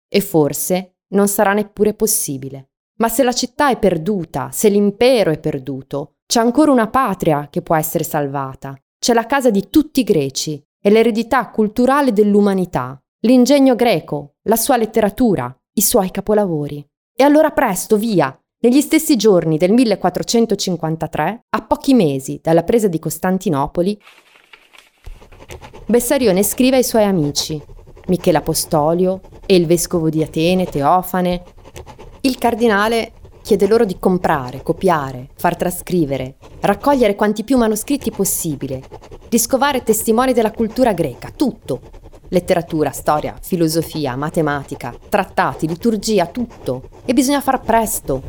E 0.08 0.20
forse 0.20 0.96
non 1.14 1.28
sarà 1.28 1.52
neppure 1.52 1.94
possibile. 1.94 2.70
Ma 2.98 3.08
se 3.08 3.22
la 3.22 3.32
città 3.32 3.70
è 3.70 3.78
perduta, 3.78 4.50
se 4.52 4.68
l'impero 4.68 5.30
è 5.30 5.38
perduto, 5.38 6.16
c'è 6.26 6.40
ancora 6.40 6.72
una 6.72 6.88
patria 6.88 7.48
che 7.50 7.62
può 7.62 7.76
essere 7.76 8.04
salvata. 8.04 8.76
C'è 8.98 9.12
la 9.12 9.26
casa 9.26 9.50
di 9.50 9.68
tutti 9.70 10.00
i 10.00 10.04
greci 10.04 10.62
e 10.80 10.90
l'eredità 10.90 11.48
culturale 11.50 12.12
dell'umanità, 12.12 13.00
l'ingegno 13.20 13.74
greco, 13.74 14.34
la 14.48 14.56
sua 14.56 14.76
letteratura, 14.76 15.54
i 15.74 15.80
suoi 15.80 16.10
capolavori. 16.10 16.84
E 17.16 17.22
allora 17.22 17.50
presto, 17.50 17.96
via! 17.96 18.36
Negli 18.64 18.80
stessi 18.80 19.16
giorni 19.16 19.58
del 19.58 19.72
1453, 19.72 21.46
a 21.50 21.62
pochi 21.62 21.92
mesi 21.92 22.40
dalla 22.42 22.62
presa 22.62 22.88
di 22.88 22.98
Costantinopoli, 22.98 24.00
Bessarione 25.86 26.42
scrive 26.42 26.76
ai 26.76 26.82
suoi 26.82 27.04
amici, 27.04 27.60
Michele 28.06 28.38
Apostolio 28.38 29.20
e 29.46 29.54
il 29.54 29.66
vescovo 29.66 30.08
di 30.08 30.22
Atene, 30.22 30.64
Teofane. 30.64 31.42
Il 32.22 32.38
cardinale 32.38 33.12
chiede 33.42 33.66
loro 33.66 33.84
di 33.84 33.98
comprare, 33.98 34.62
copiare, 34.62 35.28
far 35.36 35.56
trascrivere, 35.56 36.36
raccogliere 36.60 37.14
quanti 37.14 37.44
più 37.44 37.58
manoscritti 37.58 38.10
possibile, 38.10 38.82
di 39.28 39.38
scovare 39.38 39.82
testimoni 39.82 40.32
della 40.32 40.50
cultura 40.50 40.94
greca, 40.94 41.30
tutto. 41.30 41.80
Letteratura, 42.28 42.90
storia, 42.90 43.36
filosofia, 43.40 44.16
matematica, 44.16 44.94
trattati, 45.10 45.68
liturgia, 45.68 46.26
tutto. 46.26 46.88
E 47.04 47.12
bisogna 47.12 47.42
far 47.42 47.60
presto. 47.60 48.22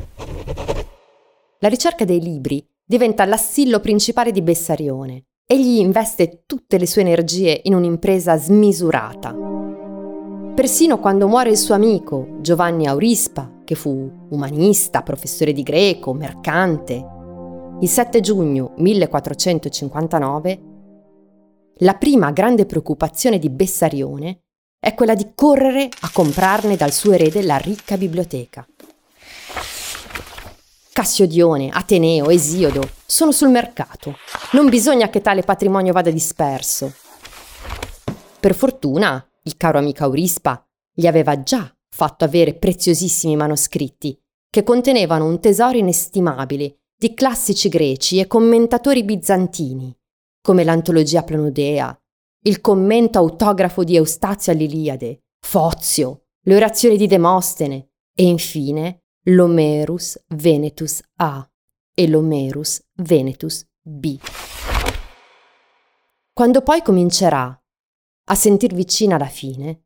La 1.59 1.69
ricerca 1.69 2.03
dei 2.03 2.21
libri 2.21 2.63
diventa 2.83 3.23
l'assillo 3.23 3.79
principale 3.79 4.31
di 4.31 4.41
Bessarione 4.41 5.23
Egli 5.47 5.77
investe 5.77 6.41
tutte 6.47 6.79
le 6.79 6.87
sue 6.87 7.01
energie 7.01 7.61
in 7.65 7.75
un'impresa 7.75 8.35
smisurata. 8.35 9.31
Persino 10.55 10.97
quando 10.99 11.27
muore 11.27 11.51
il 11.51 11.57
suo 11.57 11.75
amico 11.75 12.37
Giovanni 12.41 12.87
Aurispa, 12.87 13.61
che 13.63 13.75
fu 13.75 14.11
umanista, 14.29 15.03
professore 15.03 15.53
di 15.53 15.61
greco, 15.61 16.13
mercante, 16.13 17.05
il 17.79 17.87
7 17.87 18.21
giugno 18.21 18.73
1459, 18.77 20.61
la 21.75 21.93
prima 21.93 22.31
grande 22.31 22.65
preoccupazione 22.65 23.37
di 23.37 23.51
Bessarione 23.51 24.45
è 24.79 24.95
quella 24.95 25.13
di 25.13 25.33
correre 25.35 25.89
a 26.01 26.09
comprarne 26.11 26.75
dal 26.75 26.91
suo 26.91 27.11
erede 27.11 27.43
la 27.43 27.57
ricca 27.57 27.97
biblioteca. 27.97 28.65
Cassiodione, 30.95 31.67
Ateneo, 31.73 32.29
Esiodo 32.29 32.89
sono 33.05 33.33
sul 33.33 33.49
mercato. 33.49 34.15
Non 34.53 34.69
bisogna 34.69 35.09
che 35.09 35.19
tale 35.19 35.41
patrimonio 35.41 35.91
vada 35.91 36.09
disperso. 36.09 36.93
Per 38.39 38.55
fortuna, 38.55 39.21
il 39.43 39.57
caro 39.57 39.77
amico 39.77 40.05
Aurispa 40.05 40.65
gli 40.93 41.05
aveva 41.05 41.43
già 41.43 41.69
fatto 41.89 42.23
avere 42.23 42.53
preziosissimi 42.53 43.35
manoscritti 43.35 44.17
che 44.49 44.63
contenevano 44.63 45.25
un 45.25 45.41
tesoro 45.41 45.77
inestimabile 45.77 46.77
di 46.97 47.13
classici 47.13 47.67
greci 47.67 48.19
e 48.19 48.27
commentatori 48.27 49.03
bizantini, 49.03 49.93
come 50.41 50.63
l'antologia 50.63 51.23
Planodea, 51.23 51.93
il 52.43 52.61
commento 52.61 53.17
autografo 53.17 53.83
di 53.83 53.97
Eustazio 53.97 54.53
all'Iliade, 54.53 55.23
Fozio, 55.45 56.27
le 56.43 56.55
orazioni 56.55 56.95
di 56.95 57.07
Demostene 57.07 57.89
e 58.15 58.23
infine 58.23 59.01
l'Homerus 59.27 60.23
Venetus 60.35 61.01
A, 61.15 61.49
e 61.95 62.07
l'Omerus 62.07 62.79
Venetus 62.97 63.65
B. 63.81 64.19
Quando 66.31 66.61
poi 66.61 66.83
comincerà 66.83 67.59
a 68.27 68.35
sentir 68.35 68.75
vicina 68.75 69.17
la 69.17 69.25
fine, 69.25 69.85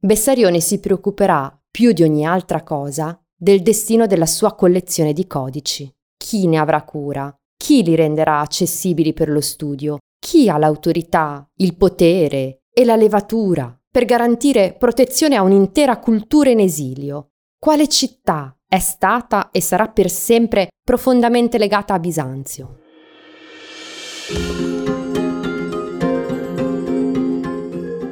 Bessarione 0.00 0.60
si 0.60 0.80
preoccuperà 0.80 1.54
più 1.70 1.92
di 1.92 2.02
ogni 2.02 2.24
altra 2.24 2.62
cosa 2.62 3.20
del 3.36 3.60
destino 3.60 4.06
della 4.06 4.24
sua 4.24 4.54
collezione 4.54 5.12
di 5.12 5.26
codici. 5.26 5.94
Chi 6.16 6.46
ne 6.46 6.56
avrà 6.56 6.82
cura? 6.82 7.34
Chi 7.58 7.82
li 7.82 7.94
renderà 7.94 8.40
accessibili 8.40 9.12
per 9.12 9.28
lo 9.28 9.42
studio? 9.42 9.98
Chi 10.18 10.48
ha 10.48 10.56
l'autorità, 10.56 11.46
il 11.56 11.76
potere 11.76 12.62
e 12.72 12.86
la 12.86 12.96
levatura 12.96 13.78
per 13.90 14.06
garantire 14.06 14.74
protezione 14.78 15.36
a 15.36 15.42
un'intera 15.42 15.98
cultura 15.98 16.48
in 16.48 16.60
esilio? 16.60 17.32
Quale 17.58 17.86
città 17.88 18.57
è 18.70 18.78
stata 18.80 19.48
e 19.50 19.62
sarà 19.62 19.88
per 19.88 20.10
sempre 20.10 20.68
profondamente 20.84 21.56
legata 21.56 21.94
a 21.94 21.98
Bisanzio? 21.98 22.80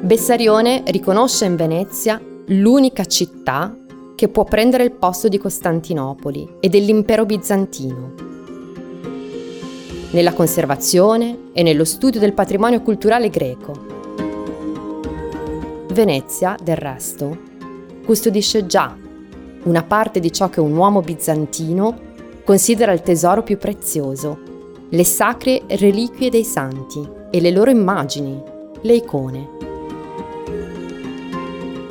Bessarione 0.01 0.81
riconosce 0.87 1.45
in 1.45 1.55
Venezia 1.55 2.19
l'unica 2.47 3.05
città 3.05 3.77
che 4.15 4.29
può 4.29 4.45
prendere 4.45 4.83
il 4.83 4.93
posto 4.93 5.27
di 5.27 5.37
Costantinopoli 5.37 6.55
e 6.59 6.69
dell'impero 6.69 7.25
bizantino. 7.27 8.13
Nella 10.09 10.33
conservazione 10.33 11.51
e 11.53 11.61
nello 11.61 11.85
studio 11.85 12.19
del 12.19 12.33
patrimonio 12.33 12.81
culturale 12.81 13.29
greco. 13.29 13.85
Venezia, 15.89 16.55
del 16.59 16.77
resto, 16.77 17.37
custodisce 18.03 18.65
già 18.65 19.05
una 19.63 19.83
parte 19.83 20.19
di 20.19 20.31
ciò 20.31 20.49
che 20.49 20.59
un 20.59 20.75
uomo 20.75 21.01
bizantino 21.01 22.05
considera 22.43 22.91
il 22.93 23.01
tesoro 23.01 23.43
più 23.43 23.57
prezioso, 23.57 24.39
le 24.89 25.03
sacre 25.03 25.63
reliquie 25.67 26.29
dei 26.29 26.45
santi 26.45 27.05
e 27.29 27.41
le 27.41 27.51
loro 27.51 27.69
immagini, 27.69 28.41
le 28.81 28.93
icone. 28.93 29.49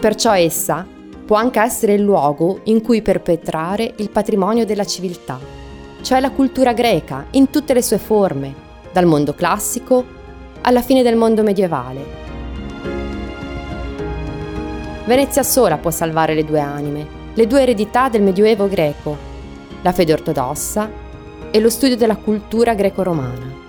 Perciò 0.00 0.32
essa 0.34 0.86
può 1.26 1.36
anche 1.36 1.60
essere 1.60 1.94
il 1.94 2.02
luogo 2.02 2.60
in 2.64 2.80
cui 2.80 3.02
perpetrare 3.02 3.92
il 3.96 4.10
patrimonio 4.10 4.64
della 4.64 4.84
civiltà, 4.84 5.38
cioè 6.00 6.20
la 6.20 6.30
cultura 6.30 6.72
greca 6.72 7.26
in 7.32 7.50
tutte 7.50 7.74
le 7.74 7.82
sue 7.82 7.98
forme, 7.98 8.54
dal 8.92 9.06
mondo 9.06 9.34
classico 9.34 10.04
alla 10.62 10.80
fine 10.80 11.02
del 11.02 11.16
mondo 11.16 11.42
medievale. 11.42 12.24
Venezia 15.04 15.42
sola 15.42 15.76
può 15.78 15.90
salvare 15.90 16.34
le 16.34 16.44
due 16.44 16.60
anime, 16.60 17.15
le 17.36 17.46
due 17.46 17.60
eredità 17.60 18.08
del 18.08 18.22
Medioevo 18.22 18.66
greco, 18.66 19.14
la 19.82 19.92
fede 19.92 20.14
ortodossa 20.14 20.90
e 21.50 21.60
lo 21.60 21.68
studio 21.68 21.94
della 21.94 22.16
cultura 22.16 22.72
greco-romana. 22.72 23.64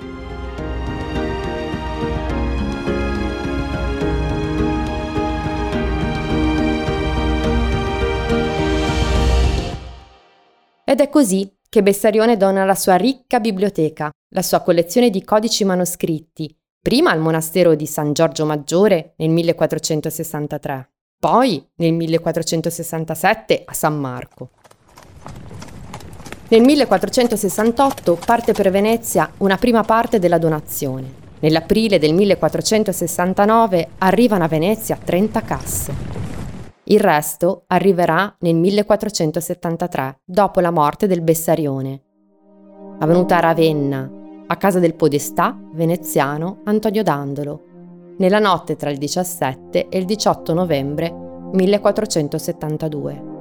Ed 10.85 11.01
è 11.01 11.09
così 11.09 11.53
che 11.67 11.83
Bessarione 11.83 12.37
dona 12.37 12.63
la 12.63 12.73
sua 12.73 12.95
ricca 12.95 13.41
biblioteca, 13.41 14.09
la 14.33 14.41
sua 14.43 14.61
collezione 14.61 15.09
di 15.09 15.25
codici 15.25 15.65
manoscritti, 15.65 16.57
prima 16.81 17.11
al 17.11 17.19
monastero 17.19 17.75
di 17.75 17.85
San 17.85 18.13
Giorgio 18.13 18.45
Maggiore 18.45 19.15
nel 19.17 19.29
1463, 19.29 20.91
poi 21.19 21.65
nel 21.77 21.93
1467 21.93 23.63
a 23.65 23.73
San 23.73 23.99
Marco. 23.99 24.49
Nel 26.49 26.61
1468 26.61 28.19
parte 28.23 28.53
per 28.53 28.69
Venezia 28.69 29.29
una 29.37 29.57
prima 29.57 29.83
parte 29.83 30.19
della 30.19 30.37
donazione. 30.37 31.25
Nell'aprile 31.39 31.99
del 31.99 32.13
1469 32.13 33.89
arrivano 33.97 34.43
a 34.43 34.47
Venezia 34.47 34.97
30 35.03 35.41
casse. 35.41 35.93
Il 36.83 36.99
resto 36.99 37.63
arriverà 37.67 38.33
nel 38.39 38.55
1473, 38.55 40.19
dopo 40.23 40.59
la 40.59 40.71
morte 40.71 41.07
del 41.07 41.21
Bessarione. 41.21 42.01
Avvenuta 42.99 43.37
a 43.37 43.41
Ravenna, 43.41 44.09
a 44.47 44.55
casa 44.55 44.79
del 44.79 44.95
podestà 44.95 45.59
veneziano 45.73 46.61
Antonio 46.63 47.03
Dandolo, 47.03 47.63
nella 48.17 48.39
notte 48.39 48.75
tra 48.75 48.89
il 48.89 48.97
17 48.97 49.89
e 49.89 49.97
il 49.97 50.05
18 50.05 50.53
novembre 50.53 51.11
1472. 51.53 53.35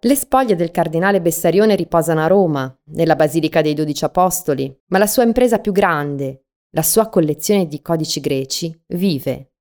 Le 0.00 0.14
spoglie 0.14 0.54
del 0.54 0.70
cardinale 0.70 1.20
Bessarione 1.20 1.74
riposano 1.74 2.20
a 2.20 2.26
Roma, 2.26 2.72
nella 2.92 3.16
Basilica 3.16 3.62
dei 3.62 3.74
Dodici 3.74 4.04
Apostoli, 4.04 4.72
ma 4.88 4.98
la 4.98 5.06
sua 5.06 5.24
impresa 5.24 5.58
più 5.58 5.72
grande, 5.72 6.44
la 6.70 6.82
sua 6.82 7.08
collezione 7.08 7.66
di 7.66 7.82
codici 7.82 8.20
greci, 8.20 8.84
vive 8.88 9.52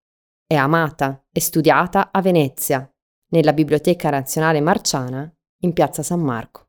è 0.47 0.55
amata 0.55 1.25
e 1.33 1.41
studiata 1.41 2.09
a 2.09 2.21
Venezia, 2.21 2.89
nella 3.31 3.51
Biblioteca 3.51 4.09
Nazionale 4.09 4.61
Marciana, 4.61 5.29
in 5.63 5.73
piazza 5.73 6.03
San 6.03 6.21
Marco. 6.21 6.67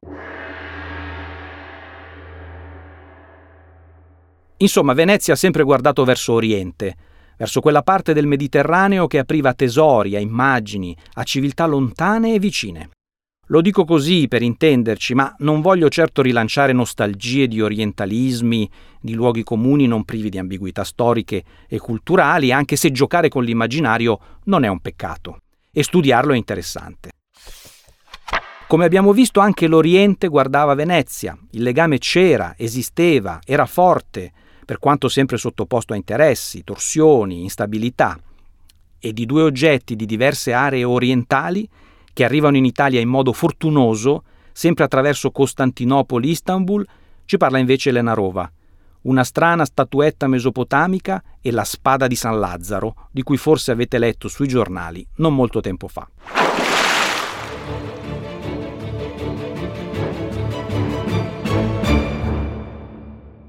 Insomma, 4.59 4.93
Venezia 4.93 5.35
ha 5.35 5.37
sempre 5.37 5.63
guardato 5.63 6.05
verso 6.05 6.33
Oriente, 6.33 6.97
verso 7.37 7.61
quella 7.61 7.83
parte 7.83 8.13
del 8.13 8.27
Mediterraneo 8.27 9.07
che 9.07 9.19
apriva 9.19 9.55
tesori, 9.55 10.17
a 10.17 10.19
immagini, 10.19 10.97
a 11.15 11.23
civiltà 11.23 11.67
lontane 11.67 12.35
e 12.35 12.39
vicine. 12.39 12.91
Lo 13.51 13.61
dico 13.63 13.85
così 13.85 14.27
per 14.29 14.43
intenderci, 14.43 15.15
ma 15.15 15.35
non 15.39 15.63
voglio 15.63 15.89
certo 15.89 16.21
rilanciare 16.21 16.73
nostalgie 16.73 17.47
di 17.47 17.63
orientalismi, 17.63 18.69
di 19.01 19.15
luoghi 19.15 19.43
comuni 19.43 19.87
non 19.87 20.05
privi 20.05 20.29
di 20.29 20.39
ambiguità 20.39 20.85
storiche 20.85 21.45
e 21.67 21.79
culturali, 21.79 22.53
anche 22.53 22.77
se 22.77 22.91
giocare 22.91 23.29
con 23.29 23.45
l'immaginario 23.45 24.19
non 24.45 24.65
è 24.65 24.69
un 24.69 24.81
peccato 24.81 25.39
e 25.71 25.83
studiarlo 25.83 26.33
è 26.33 26.37
interessante. 26.37 27.11
Come 28.67 28.85
abbiamo 28.85 29.13
visto 29.13 29.41
anche 29.41 29.67
l'Oriente 29.67 30.29
guardava 30.29 30.75
Venezia, 30.75 31.39
il 31.53 31.63
legame 31.63 31.97
c'era, 31.97 32.55
esisteva, 32.59 33.39
era 33.47 33.65
forte, 33.65 34.33
per 34.69 34.79
quanto 34.79 35.09
sempre 35.09 35.39
sottoposto 35.39 35.95
a 35.95 35.97
interessi, 35.97 36.63
torsioni, 36.63 37.41
instabilità. 37.41 38.21
E 38.99 39.13
di 39.15 39.25
due 39.25 39.41
oggetti 39.41 39.97
di 39.97 40.05
diverse 40.05 40.53
aree 40.53 40.85
orientali 40.85 41.67
che 42.13 42.23
arrivano 42.23 42.59
in 42.59 42.67
Italia 42.67 43.01
in 43.01 43.09
modo 43.09 43.33
fortunoso, 43.33 44.25
sempre 44.53 44.85
attraverso 44.85 45.31
Costantinopoli-Istanbul, 45.31 46.87
ci 47.25 47.39
parla 47.39 47.57
invece 47.57 47.89
Elena 47.89 48.13
Rova, 48.13 48.53
una 49.03 49.25
strana 49.25 49.65
statuetta 49.65 50.27
mesopotamica 50.27 51.23
e 51.41 51.51
la 51.51 51.65
spada 51.65 52.07
di 52.07 52.15
San 52.15 52.39
Lazzaro, 52.39 53.09
di 53.11 53.23
cui 53.23 53.39
forse 53.39 53.71
avete 53.71 53.97
letto 53.97 54.29
sui 54.29 54.49
giornali 54.49 55.07
non 55.15 55.35
molto 55.35 55.61
tempo 55.61 55.89
fa. 55.89 56.07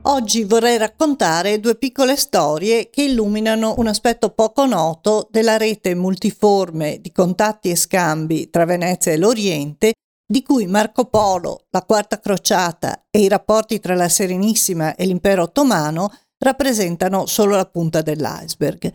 Oggi 0.09 0.43
vorrei 0.43 0.79
raccontare 0.79 1.59
due 1.59 1.75
piccole 1.75 2.15
storie 2.15 2.89
che 2.89 3.03
illuminano 3.03 3.75
un 3.77 3.85
aspetto 3.85 4.31
poco 4.31 4.65
noto 4.65 5.27
della 5.29 5.55
rete 5.55 5.93
multiforme 5.93 6.97
di 6.99 7.11
contatti 7.11 7.69
e 7.69 7.75
scambi 7.75 8.49
tra 8.49 8.65
Venezia 8.65 9.11
e 9.11 9.17
l'Oriente, 9.17 9.93
di 10.25 10.41
cui 10.41 10.65
Marco 10.65 11.05
Polo, 11.05 11.65
la 11.69 11.83
Quarta 11.83 12.19
Crociata 12.19 13.03
e 13.11 13.19
i 13.19 13.27
rapporti 13.27 13.79
tra 13.79 13.93
la 13.93 14.09
Serenissima 14.09 14.95
e 14.95 15.05
l'impero 15.05 15.43
ottomano 15.43 16.11
rappresentano 16.39 17.27
solo 17.27 17.55
la 17.55 17.65
punta 17.65 18.01
dell'iceberg. 18.01 18.91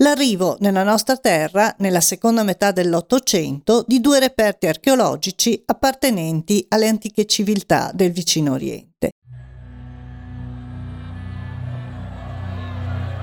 L'arrivo 0.00 0.58
nella 0.60 0.82
nostra 0.82 1.16
terra, 1.16 1.74
nella 1.78 2.02
seconda 2.02 2.42
metà 2.42 2.72
dell'Ottocento, 2.72 3.84
di 3.86 4.02
due 4.02 4.18
reperti 4.18 4.66
archeologici 4.66 5.62
appartenenti 5.64 6.66
alle 6.68 6.88
antiche 6.88 7.24
civiltà 7.24 7.90
del 7.94 8.12
vicino 8.12 8.52
Oriente. 8.52 9.12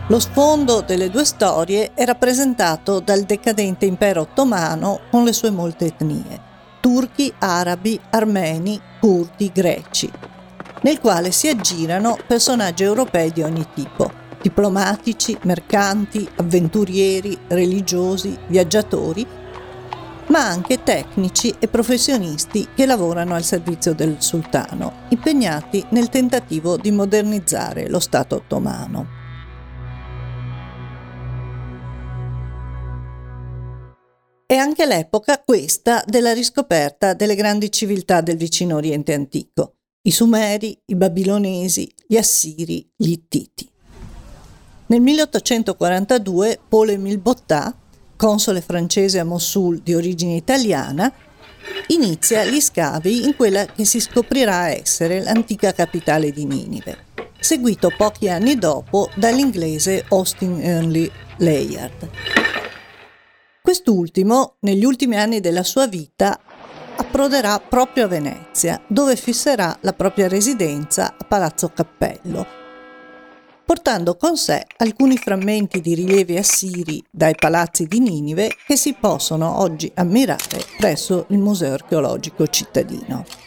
Lo 0.07 0.19
sfondo 0.19 0.81
delle 0.81 1.09
due 1.09 1.25
storie 1.25 1.95
è 1.95 2.05
rappresentato 2.05 2.99
dal 2.99 3.23
decadente 3.23 3.85
impero 3.85 4.21
ottomano 4.21 4.99
con 5.09 5.23
le 5.23 5.33
sue 5.33 5.49
molte 5.49 5.85
etnie, 5.85 6.39
turchi, 6.79 7.33
arabi, 7.39 7.99
armeni, 8.11 8.79
curdi, 8.99 9.49
greci, 9.51 10.11
nel 10.81 10.99
quale 10.99 11.31
si 11.31 11.47
aggirano 11.47 12.19
personaggi 12.27 12.83
europei 12.83 13.31
di 13.31 13.41
ogni 13.41 13.65
tipo, 13.73 14.11
diplomatici, 14.43 15.35
mercanti, 15.41 16.29
avventurieri, 16.35 17.35
religiosi, 17.47 18.37
viaggiatori, 18.45 19.25
ma 20.27 20.45
anche 20.45 20.83
tecnici 20.83 21.51
e 21.57 21.67
professionisti 21.67 22.67
che 22.75 22.85
lavorano 22.85 23.33
al 23.33 23.43
servizio 23.43 23.95
del 23.95 24.17
sultano, 24.19 25.07
impegnati 25.09 25.83
nel 25.89 26.09
tentativo 26.09 26.77
di 26.77 26.91
modernizzare 26.91 27.89
lo 27.89 27.99
Stato 27.99 28.35
ottomano. 28.35 29.24
È 34.47 34.53
anche 34.53 34.85
l'epoca 34.85 35.41
questa 35.43 36.03
della 36.05 36.31
riscoperta 36.31 37.15
delle 37.15 37.33
grandi 37.33 37.71
civiltà 37.71 38.21
del 38.21 38.37
vicino 38.37 38.75
Oriente 38.75 39.11
antico. 39.11 39.77
i 40.03 40.11
Sumeri, 40.11 40.79
i 40.85 40.93
Babilonesi, 40.93 41.91
gli 42.05 42.15
Assiri, 42.15 42.87
gli 42.95 43.09
Ittiti. 43.09 43.67
Nel 44.85 45.01
1842 45.01 46.59
Paul 46.69 46.89
Émile 46.89 47.17
Botta, 47.17 47.75
console 48.15 48.61
francese 48.61 49.17
a 49.17 49.23
Mosul 49.23 49.79
di 49.79 49.95
origine 49.95 50.35
italiana, 50.35 51.11
inizia 51.87 52.45
gli 52.45 52.61
scavi 52.61 53.25
in 53.25 53.35
quella 53.35 53.65
che 53.65 53.83
si 53.83 53.99
scoprirà 53.99 54.69
essere 54.69 55.23
l'antica 55.23 55.73
capitale 55.73 56.29
di 56.31 56.45
Ninive, 56.45 57.05
seguito 57.39 57.91
pochi 57.97 58.29
anni 58.29 58.59
dopo 58.59 59.09
dall'inglese 59.15 60.05
Austin 60.09 60.61
Earnley 60.61 61.09
Layard. 61.37 62.64
Quest'ultimo, 63.65 64.57
negli 64.59 64.85
ultimi 64.85 65.15
anni 65.17 65.39
della 65.39 65.63
sua 65.63 65.87
vita, 65.87 66.39
approderà 66.97 67.59
proprio 67.59 68.05
a 68.05 68.07
Venezia, 68.07 68.79
dove 68.85 69.15
fisserà 69.15 69.75
la 69.81 69.93
propria 69.93 70.27
residenza 70.27 71.15
a 71.17 71.25
Palazzo 71.25 71.71
Cappello, 71.73 72.45
portando 73.65 74.17
con 74.17 74.37
sé 74.37 74.67
alcuni 74.77 75.17
frammenti 75.17 75.81
di 75.81 75.95
rilievi 75.95 76.37
assiri 76.37 77.03
dai 77.09 77.33
palazzi 77.33 77.87
di 77.87 77.99
Ninive 77.99 78.55
che 78.67 78.75
si 78.75 78.93
possono 78.93 79.59
oggi 79.59 79.91
ammirare 79.95 80.63
presso 80.77 81.25
il 81.29 81.39
Museo 81.39 81.73
archeologico 81.73 82.45
cittadino. 82.45 83.44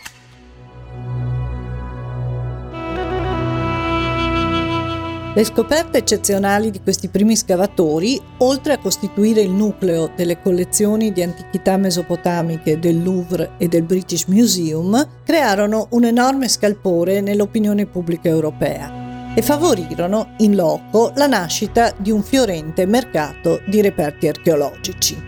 Le 5.35 5.45
scoperte 5.45 5.99
eccezionali 5.99 6.71
di 6.71 6.81
questi 6.81 7.09
primi 7.09 7.37
scavatori, 7.37 8.21
oltre 8.39 8.73
a 8.73 8.79
costituire 8.79 9.41
il 9.41 9.51
nucleo 9.51 10.11
delle 10.17 10.41
collezioni 10.41 11.13
di 11.13 11.23
antichità 11.23 11.77
mesopotamiche 11.77 12.79
del 12.79 13.03
Louvre 13.03 13.53
e 13.59 13.69
del 13.69 13.83
British 13.83 14.25
Museum, 14.25 15.07
crearono 15.23 15.89
un 15.91 16.05
enorme 16.05 16.49
scalpore 16.49 17.21
nell'opinione 17.21 17.87
pubblica 17.87 18.29
europea 18.29 19.35
e 19.35 19.43
favorirono 19.43 20.35
in 20.39 20.57
loco 20.57 21.13
la 21.15 21.27
nascita 21.27 21.95
di 21.97 22.11
un 22.11 22.23
fiorente 22.23 22.85
mercato 22.87 23.61
di 23.67 23.81
reperti 23.81 24.27
archeologici. 24.27 25.23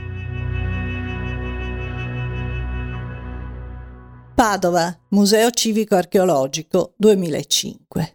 Padova, 4.34 4.98
Museo 5.08 5.50
Civico 5.50 5.94
Archeologico 5.94 6.94
2005 6.96 8.14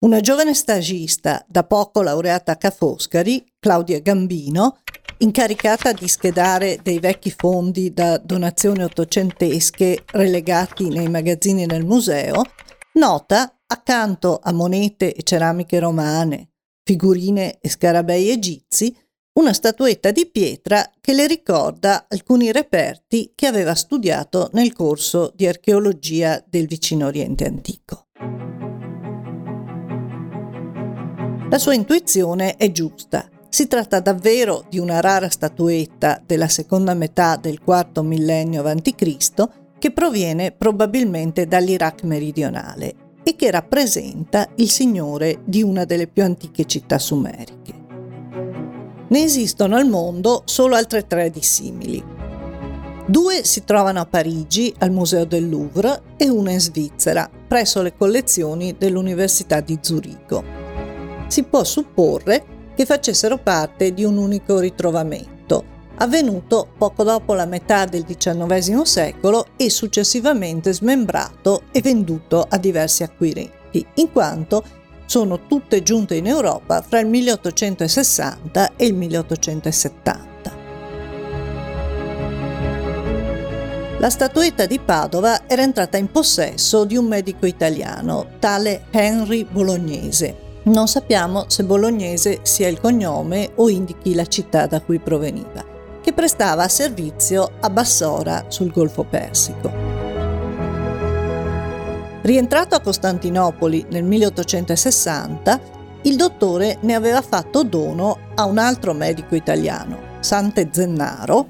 una 0.00 0.20
giovane 0.20 0.54
stagista, 0.54 1.44
da 1.48 1.64
poco 1.64 2.02
laureata 2.02 2.52
a 2.52 2.56
Ca' 2.56 2.70
Foscari, 2.70 3.44
Claudia 3.58 4.00
Gambino, 4.00 4.78
incaricata 5.18 5.92
di 5.92 6.06
schedare 6.06 6.80
dei 6.82 6.98
vecchi 6.98 7.30
fondi 7.30 7.92
da 7.92 8.18
donazioni 8.18 8.82
ottocentesche 8.82 10.04
relegati 10.12 10.88
nei 10.88 11.08
magazzini 11.08 11.64
del 11.64 11.84
museo, 11.84 12.42
nota, 12.94 13.58
accanto 13.66 14.38
a 14.42 14.52
monete 14.52 15.14
e 15.14 15.22
ceramiche 15.22 15.78
romane, 15.78 16.50
figurine 16.84 17.58
e 17.60 17.68
scarabei 17.68 18.30
egizi, 18.30 18.94
una 19.38 19.52
statuetta 19.52 20.10
di 20.12 20.26
pietra 20.30 20.90
che 21.00 21.12
le 21.12 21.26
ricorda 21.26 22.06
alcuni 22.08 22.52
reperti 22.52 23.32
che 23.34 23.46
aveva 23.46 23.74
studiato 23.74 24.50
nel 24.52 24.72
corso 24.72 25.32
di 25.34 25.46
archeologia 25.46 26.42
del 26.46 26.66
vicino 26.66 27.06
Oriente 27.06 27.44
antico. 27.44 28.06
La 31.48 31.58
sua 31.58 31.74
intuizione 31.74 32.56
è 32.56 32.72
giusta. 32.72 33.28
Si 33.48 33.68
tratta 33.68 34.00
davvero 34.00 34.64
di 34.68 34.80
una 34.80 35.00
rara 35.00 35.28
statuetta 35.28 36.20
della 36.26 36.48
seconda 36.48 36.92
metà 36.92 37.36
del 37.36 37.60
IV 37.64 38.00
millennio 38.00 38.64
a.C. 38.64 39.48
che 39.78 39.92
proviene 39.92 40.50
probabilmente 40.50 41.46
dall'Iraq 41.46 42.02
meridionale 42.02 42.94
e 43.22 43.36
che 43.36 43.52
rappresenta 43.52 44.48
il 44.56 44.68
signore 44.68 45.42
di 45.44 45.62
una 45.62 45.84
delle 45.84 46.08
più 46.08 46.24
antiche 46.24 46.64
città 46.64 46.98
sumeriche. 46.98 47.74
Ne 49.08 49.22
esistono 49.22 49.76
al 49.76 49.88
mondo 49.88 50.42
solo 50.46 50.74
altre 50.74 51.06
tre 51.06 51.30
dissimili. 51.30 52.02
Due 53.06 53.44
si 53.44 53.62
trovano 53.62 54.00
a 54.00 54.06
Parigi, 54.06 54.74
al 54.78 54.90
Museo 54.90 55.24
del 55.24 55.48
Louvre, 55.48 56.02
e 56.16 56.28
una 56.28 56.50
in 56.50 56.60
Svizzera, 56.60 57.30
presso 57.46 57.82
le 57.82 57.94
collezioni 57.94 58.74
dell'Università 58.76 59.60
di 59.60 59.78
Zurigo 59.80 60.65
si 61.28 61.42
può 61.42 61.64
supporre 61.64 62.54
che 62.74 62.84
facessero 62.84 63.38
parte 63.38 63.92
di 63.92 64.04
un 64.04 64.16
unico 64.16 64.58
ritrovamento, 64.58 65.64
avvenuto 65.96 66.68
poco 66.76 67.04
dopo 67.04 67.34
la 67.34 67.46
metà 67.46 67.84
del 67.86 68.04
XIX 68.04 68.82
secolo 68.82 69.46
e 69.56 69.70
successivamente 69.70 70.72
smembrato 70.72 71.62
e 71.72 71.80
venduto 71.80 72.46
a 72.48 72.58
diversi 72.58 73.02
acquirenti, 73.02 73.84
in 73.94 74.12
quanto 74.12 74.62
sono 75.06 75.46
tutte 75.46 75.82
giunte 75.82 76.16
in 76.16 76.26
Europa 76.26 76.82
fra 76.82 77.00
il 77.00 77.06
1860 77.06 78.72
e 78.76 78.86
il 78.86 78.94
1870. 78.94 80.64
La 83.98 84.10
statuetta 84.10 84.66
di 84.66 84.78
Padova 84.78 85.48
era 85.48 85.62
entrata 85.62 85.96
in 85.96 86.10
possesso 86.10 86.84
di 86.84 86.98
un 86.98 87.06
medico 87.06 87.46
italiano, 87.46 88.32
tale 88.38 88.84
Henry 88.90 89.44
Bolognese, 89.44 90.45
non 90.66 90.88
sappiamo 90.88 91.44
se 91.48 91.64
bolognese 91.64 92.40
sia 92.42 92.68
il 92.68 92.80
cognome 92.80 93.50
o 93.56 93.68
indichi 93.68 94.14
la 94.14 94.26
città 94.26 94.66
da 94.66 94.80
cui 94.80 94.98
proveniva, 94.98 95.64
che 96.00 96.12
prestava 96.12 96.66
servizio 96.68 97.52
a 97.60 97.70
Bassora 97.70 98.46
sul 98.48 98.72
Golfo 98.72 99.04
Persico. 99.04 99.70
Rientrato 102.22 102.74
a 102.74 102.80
Costantinopoli 102.80 103.86
nel 103.90 104.02
1860, 104.02 105.60
il 106.02 106.16
dottore 106.16 106.78
ne 106.80 106.94
aveva 106.94 107.22
fatto 107.22 107.62
dono 107.62 108.18
a 108.34 108.44
un 108.44 108.58
altro 108.58 108.92
medico 108.92 109.36
italiano, 109.36 110.14
Sante 110.20 110.70
Zennaro, 110.72 111.46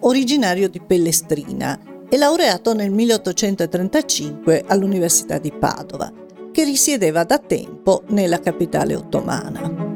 originario 0.00 0.68
di 0.68 0.80
Pellestrina 0.80 1.78
e 2.08 2.16
laureato 2.16 2.74
nel 2.74 2.90
1835 2.90 4.64
all'Università 4.68 5.38
di 5.38 5.50
Padova 5.50 6.21
che 6.52 6.64
risiedeva 6.64 7.24
da 7.24 7.38
tempo 7.38 8.04
nella 8.08 8.38
capitale 8.38 8.94
ottomana. 8.94 9.90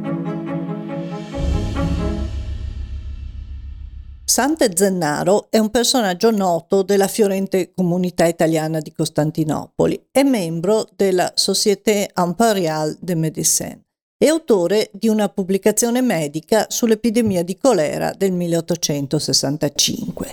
Sante 4.25 4.71
Zennaro 4.75 5.47
è 5.49 5.59
un 5.59 5.71
personaggio 5.71 6.31
noto 6.31 6.83
della 6.83 7.07
fiorente 7.07 7.73
comunità 7.73 8.27
italiana 8.27 8.81
di 8.81 8.93
Costantinopoli, 8.93 10.09
è 10.11 10.25
membro 10.25 10.87
della 10.95 11.31
Société 11.35 12.11
Impériale 12.17 12.97
de 13.01 13.15
Médecins 13.15 13.85
e 14.19 14.29
autore 14.29 14.91
di 14.93 15.09
una 15.09 15.29
pubblicazione 15.29 16.01
medica 16.01 16.67
sull'epidemia 16.69 17.45
di 17.45 17.57
colera 17.57 18.13
del 18.13 18.33
1865. 18.33 20.33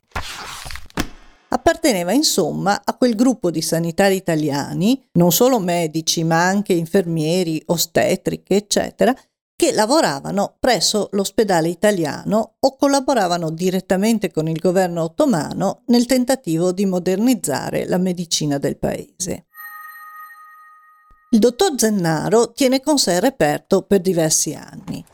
Apparteneva 1.54 2.12
insomma 2.14 2.82
a 2.84 2.96
quel 2.96 3.14
gruppo 3.14 3.52
di 3.52 3.62
sanitari 3.62 4.16
italiani, 4.16 5.08
non 5.14 5.32
solo 5.32 5.60
medici 5.60 6.24
ma 6.24 6.44
anche 6.44 6.74
infermieri, 6.74 7.62
ostetriche, 7.68 8.56
eccetera, 8.56 9.16
che 9.56 9.72
lavoravano 9.72 10.56
presso 10.60 11.10
l'ospedale 11.12 11.68
italiano 11.68 12.56
o 12.60 12.76
collaboravano 12.76 13.52
direttamente 13.52 14.32
con 14.32 14.48
il 14.48 14.58
governo 14.58 15.04
ottomano 15.04 15.84
nel 15.86 16.08
tentativo 16.08 16.72
di 16.72 16.88
modernizzare 16.88 17.86
la 17.86 18.00
medicina 18.00 18.58
del 18.58 18.78
paese. 18.78 19.46
Il 21.30 21.40
dottor 21.40 21.74
Zennaro 21.78 22.52
tiene 22.52 22.82
con 22.82 22.98
sé 22.98 23.14
il 23.14 23.22
reperto 23.22 23.84
per 23.84 24.02
diversi 24.02 24.56
anni. 24.56 25.06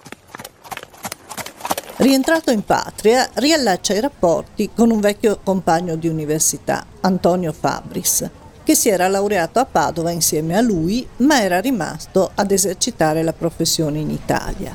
Rientrato 1.99 2.51
in 2.51 2.63
patria, 2.63 3.29
riallaccia 3.33 3.93
i 3.93 3.99
rapporti 3.99 4.69
con 4.73 4.89
un 4.89 5.01
vecchio 5.01 5.41
compagno 5.43 5.97
di 5.97 6.07
università, 6.07 6.85
Antonio 7.01 7.51
Fabris, 7.51 8.29
che 8.63 8.73
si 8.73 8.87
era 8.87 9.09
laureato 9.09 9.59
a 9.59 9.65
Padova 9.65 10.09
insieme 10.09 10.55
a 10.55 10.61
lui, 10.61 11.05
ma 11.17 11.41
era 11.41 11.59
rimasto 11.59 12.31
ad 12.35 12.51
esercitare 12.51 13.21
la 13.21 13.33
professione 13.33 13.99
in 13.99 14.11
Italia. 14.11 14.73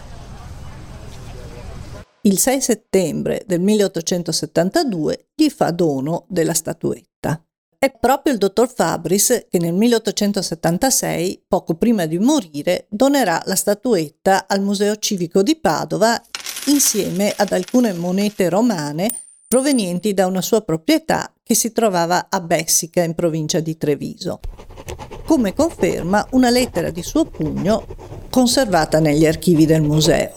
Il 2.21 2.39
6 2.39 2.61
settembre 2.61 3.43
del 3.47 3.61
1872 3.61 5.29
gli 5.35 5.49
fa 5.49 5.71
dono 5.71 6.27
della 6.29 6.53
statuetta. 6.53 7.43
È 7.79 7.91
proprio 7.99 8.35
il 8.35 8.39
dottor 8.39 8.71
Fabris 8.71 9.47
che 9.49 9.59
nel 9.59 9.73
1876, 9.73 11.45
poco 11.49 11.75
prima 11.75 12.05
di 12.05 12.19
morire, 12.19 12.85
donerà 12.91 13.41
la 13.47 13.55
statuetta 13.55 14.45
al 14.47 14.61
Museo 14.61 14.97
Civico 14.97 15.43
di 15.43 15.57
Padova 15.57 16.23
insieme 16.67 17.33
ad 17.37 17.53
alcune 17.53 17.93
monete 17.93 18.49
romane 18.49 19.11
provenienti 19.47 20.15
da 20.15 20.27
una 20.27 20.43
sua 20.43 20.63
proprietà 20.63 21.33
che 21.43 21.55
si 21.55 21.73
trovava 21.73 22.27
a 22.29 22.41
Bessica 22.41 23.03
in 23.03 23.15
provincia 23.15 23.61
di 23.61 23.77
Treviso, 23.77 24.41
come 25.27 25.55
conferma 25.55 26.27
una 26.33 26.51
lettera 26.51 26.91
di 26.91 27.03
suo 27.03 27.25
pugno 27.25 27.87
conservata 28.31 28.99
negli 28.99 29.27
archivi 29.27 29.67
del 29.67 29.83
museo, 29.83 30.35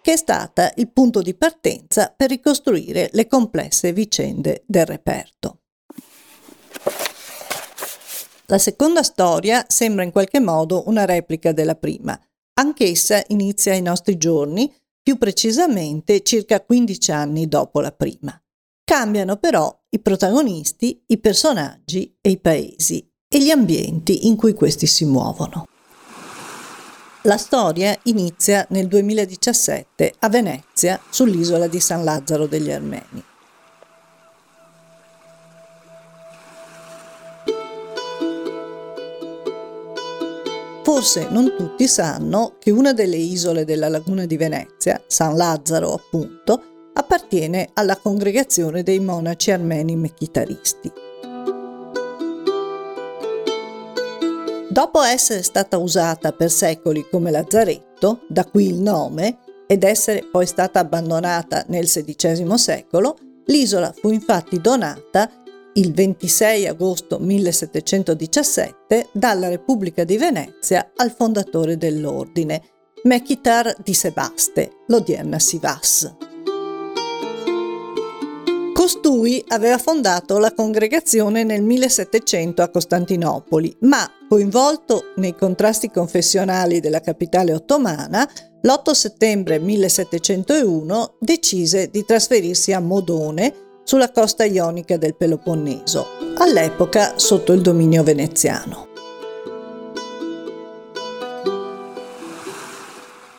che 0.00 0.12
è 0.12 0.16
stata 0.16 0.72
il 0.76 0.90
punto 0.90 1.22
di 1.22 1.34
partenza 1.34 2.12
per 2.16 2.30
ricostruire 2.30 3.10
le 3.12 3.26
complesse 3.26 3.92
vicende 3.92 4.64
del 4.66 4.86
reperto. 4.86 5.58
La 8.46 8.58
seconda 8.58 9.02
storia 9.02 9.64
sembra 9.68 10.02
in 10.02 10.10
qualche 10.10 10.40
modo 10.40 10.82
una 10.88 11.04
replica 11.04 11.52
della 11.52 11.74
prima. 11.76 12.18
Anch'essa 12.54 13.22
inizia 13.28 13.72
ai 13.72 13.80
nostri 13.80 14.18
giorni, 14.18 14.70
più 15.02 15.16
precisamente 15.16 16.22
circa 16.22 16.60
15 16.60 17.10
anni 17.10 17.48
dopo 17.48 17.80
la 17.80 17.92
prima. 17.92 18.38
Cambiano 18.84 19.36
però 19.36 19.74
i 19.88 19.98
protagonisti, 20.00 21.02
i 21.06 21.18
personaggi 21.18 22.14
e 22.20 22.30
i 22.30 22.38
paesi 22.38 23.08
e 23.26 23.42
gli 23.42 23.50
ambienti 23.50 24.26
in 24.26 24.36
cui 24.36 24.52
questi 24.52 24.86
si 24.86 25.06
muovono. 25.06 25.66
La 27.22 27.38
storia 27.38 27.98
inizia 28.04 28.66
nel 28.70 28.86
2017 28.86 30.14
a 30.18 30.28
Venezia, 30.28 31.00
sull'isola 31.08 31.68
di 31.68 31.80
San 31.80 32.04
Lazzaro 32.04 32.46
degli 32.46 32.70
Armeni. 32.70 33.31
Forse 40.82 41.28
non 41.30 41.54
tutti 41.56 41.86
sanno 41.86 42.56
che 42.58 42.72
una 42.72 42.92
delle 42.92 43.16
isole 43.16 43.64
della 43.64 43.88
laguna 43.88 44.26
di 44.26 44.36
Venezia, 44.36 45.00
San 45.06 45.36
Lazzaro 45.36 45.92
appunto, 45.92 46.90
appartiene 46.94 47.70
alla 47.74 47.96
congregazione 47.96 48.82
dei 48.82 48.98
monaci 48.98 49.52
armeni 49.52 49.94
mechitaristi. 49.94 50.92
Dopo 54.68 55.02
essere 55.02 55.42
stata 55.42 55.78
usata 55.78 56.32
per 56.32 56.50
secoli 56.50 57.06
come 57.08 57.30
lazzaretto, 57.30 58.22
da 58.28 58.44
qui 58.44 58.68
il 58.68 58.80
nome, 58.80 59.38
ed 59.66 59.84
essere 59.84 60.26
poi 60.30 60.46
stata 60.46 60.80
abbandonata 60.80 61.64
nel 61.68 61.84
XVI 61.86 62.58
secolo, 62.58 63.16
l'isola 63.46 63.92
fu 63.92 64.10
infatti 64.10 64.60
donata 64.60 65.30
il 65.74 65.92
26 65.92 66.66
agosto 66.66 67.18
1717 67.18 69.08
dalla 69.12 69.48
Repubblica 69.48 70.04
di 70.04 70.18
Venezia 70.18 70.92
al 70.96 71.12
fondatore 71.12 71.76
dell'ordine, 71.78 72.62
Mechitar 73.04 73.74
di 73.82 73.94
Sebaste, 73.94 74.70
l'odierna 74.88 75.38
Sivas. 75.38 76.14
Costui 78.72 79.42
aveva 79.48 79.78
fondato 79.78 80.38
la 80.38 80.52
congregazione 80.52 81.44
nel 81.44 81.62
1700 81.62 82.62
a 82.62 82.68
Costantinopoli, 82.68 83.76
ma 83.80 84.10
coinvolto 84.28 85.12
nei 85.16 85.36
contrasti 85.36 85.88
confessionali 85.88 86.80
della 86.80 87.00
capitale 87.00 87.54
ottomana, 87.54 88.28
l'8 88.62 88.90
settembre 88.90 89.58
1701 89.58 91.16
decise 91.20 91.90
di 91.90 92.04
trasferirsi 92.04 92.72
a 92.72 92.80
Modone, 92.80 93.61
sulla 93.84 94.10
costa 94.10 94.44
ionica 94.44 94.96
del 94.96 95.14
Peloponneso, 95.14 96.06
all'epoca 96.38 97.18
sotto 97.18 97.52
il 97.52 97.60
dominio 97.60 98.02
veneziano. 98.02 98.88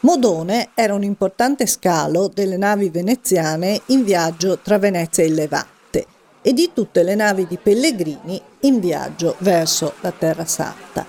Modone 0.01 0.71
era 0.73 0.93
un 0.93 1.03
importante 1.03 1.65
scalo 1.65 2.27
delle 2.27 2.57
navi 2.57 2.89
veneziane 2.89 3.81
in 3.87 4.03
viaggio 4.03 4.59
tra 4.59 4.77
Venezia 4.77 5.23
e 5.23 5.27
il 5.27 5.33
Levante 5.33 6.05
e 6.41 6.51
di 6.51 6.71
tutte 6.73 7.03
le 7.03 7.15
navi 7.15 7.47
di 7.47 7.57
pellegrini 7.57 8.39
in 8.61 8.81
viaggio 8.81 9.35
verso 9.39 9.93
la 10.01 10.11
Terra 10.11 10.45
Santa. 10.45 11.05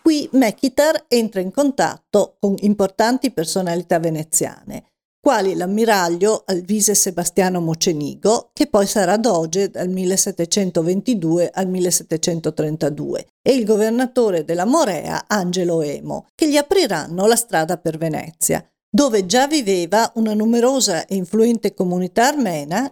Qui 0.00 0.30
Mechitar 0.32 1.04
entra 1.08 1.42
in 1.42 1.52
contatto 1.52 2.36
con 2.40 2.54
importanti 2.60 3.30
personalità 3.30 3.98
veneziane, 3.98 4.84
quali 5.20 5.54
l'ammiraglio 5.54 6.44
Alvise 6.46 6.94
Sebastiano 6.94 7.60
Mocenigo, 7.60 8.50
che 8.52 8.66
poi 8.66 8.86
sarà 8.86 9.16
doge 9.16 9.70
dal 9.70 9.88
1722 9.88 11.50
al 11.52 11.68
1732, 11.68 13.26
e 13.42 13.54
il 13.54 13.64
governatore 13.64 14.44
della 14.44 14.64
Morea 14.64 15.24
Angelo 15.26 15.82
Emo, 15.82 16.26
che 16.34 16.48
gli 16.48 16.56
apriranno 16.56 17.26
la 17.26 17.36
strada 17.36 17.76
per 17.76 17.98
Venezia, 17.98 18.64
dove 18.90 19.26
già 19.26 19.46
viveva 19.46 20.10
una 20.14 20.34
numerosa 20.34 21.04
e 21.04 21.14
influente 21.14 21.74
comunità 21.74 22.28
armena 22.28 22.90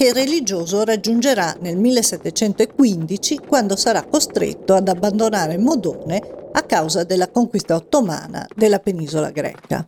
che 0.00 0.06
il 0.06 0.14
religioso 0.14 0.82
raggiungerà 0.84 1.56
nel 1.60 1.76
1715 1.76 3.38
quando 3.38 3.76
sarà 3.76 4.02
costretto 4.04 4.74
ad 4.74 4.88
abbandonare 4.88 5.58
Modone 5.58 6.22
a 6.52 6.62
causa 6.62 7.04
della 7.04 7.28
conquista 7.28 7.74
ottomana 7.74 8.46
della 8.54 8.78
penisola 8.78 9.30
greca. 9.30 9.86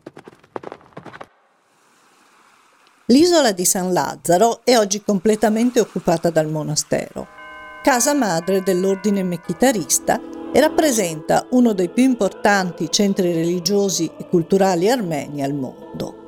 L'isola 3.12 3.52
di 3.52 3.66
San 3.66 3.92
Lazzaro 3.92 4.62
è 4.64 4.78
oggi 4.78 5.02
completamente 5.02 5.80
occupata 5.80 6.30
dal 6.30 6.48
monastero, 6.48 7.26
casa 7.82 8.14
madre 8.14 8.62
dell'ordine 8.62 9.22
mechitarista 9.22 10.18
e 10.50 10.58
rappresenta 10.58 11.46
uno 11.50 11.74
dei 11.74 11.90
più 11.90 12.04
importanti 12.04 12.90
centri 12.90 13.34
religiosi 13.34 14.10
e 14.18 14.26
culturali 14.28 14.90
armeni 14.90 15.42
al 15.42 15.52
mondo. 15.52 16.20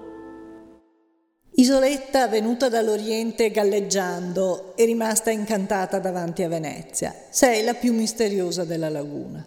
Isoletta 1.55 2.29
venuta 2.29 2.69
dall'Oriente 2.69 3.51
galleggiando 3.51 4.77
e 4.77 4.85
rimasta 4.85 5.31
incantata 5.31 5.99
davanti 5.99 6.43
a 6.43 6.49
Venezia, 6.49 7.15
sei 7.31 7.65
la 7.65 7.73
più 7.73 7.95
misteriosa 7.95 8.65
della 8.65 8.91
laguna. 8.91 9.43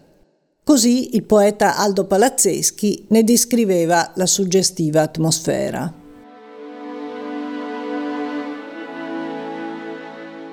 Così 0.64 1.14
il 1.14 1.22
poeta 1.22 1.76
Aldo 1.76 2.04
Palazzeschi 2.04 3.06
ne 3.10 3.22
descriveva 3.22 4.10
la 4.16 4.26
suggestiva 4.26 5.02
atmosfera. 5.02 5.97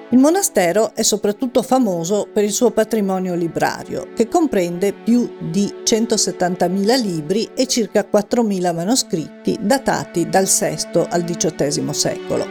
Il 0.09 0.19
monastero 0.19 0.93
è 0.93 1.01
soprattutto 1.01 1.63
famoso 1.63 2.27
per 2.31 2.43
il 2.43 2.51
suo 2.51 2.69
patrimonio 2.69 3.33
librario, 3.33 4.09
che 4.13 4.27
comprende 4.27 4.93
più 4.93 5.35
di 5.49 5.73
170.000 5.83 7.01
libri 7.01 7.49
e 7.55 7.65
circa 7.65 8.07
4.000 8.09 8.75
manoscritti 8.75 9.57
datati 9.59 10.29
dal 10.29 10.45
VI 10.45 11.07
al 11.09 11.23
XVIII 11.23 11.93
secolo, 11.93 12.45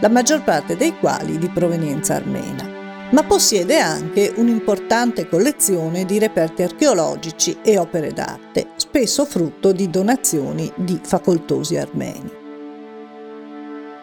la 0.00 0.08
maggior 0.08 0.42
parte 0.42 0.78
dei 0.78 0.98
quali 0.98 1.36
di 1.36 1.50
provenienza 1.50 2.14
armena, 2.14 2.66
ma 3.10 3.22
possiede 3.24 3.78
anche 3.78 4.32
un'importante 4.34 5.28
collezione 5.28 6.06
di 6.06 6.18
reperti 6.18 6.62
archeologici 6.62 7.58
e 7.62 7.76
opere 7.76 8.12
d'arte, 8.12 8.68
spesso 8.76 9.26
frutto 9.26 9.72
di 9.72 9.90
donazioni 9.90 10.72
di 10.74 10.98
facoltosi 11.02 11.76
armeni 11.76 12.40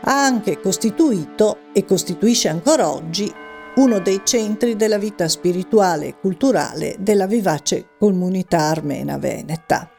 ha 0.01 0.23
anche 0.23 0.59
costituito 0.59 1.57
e 1.73 1.85
costituisce 1.85 2.47
ancora 2.47 2.91
oggi 2.91 3.31
uno 3.75 3.99
dei 3.99 4.21
centri 4.23 4.75
della 4.75 4.97
vita 4.97 5.27
spirituale 5.27 6.07
e 6.07 6.19
culturale 6.19 6.95
della 6.99 7.27
vivace 7.27 7.89
comunità 7.97 8.59
armena 8.59 9.17
veneta. 9.17 9.89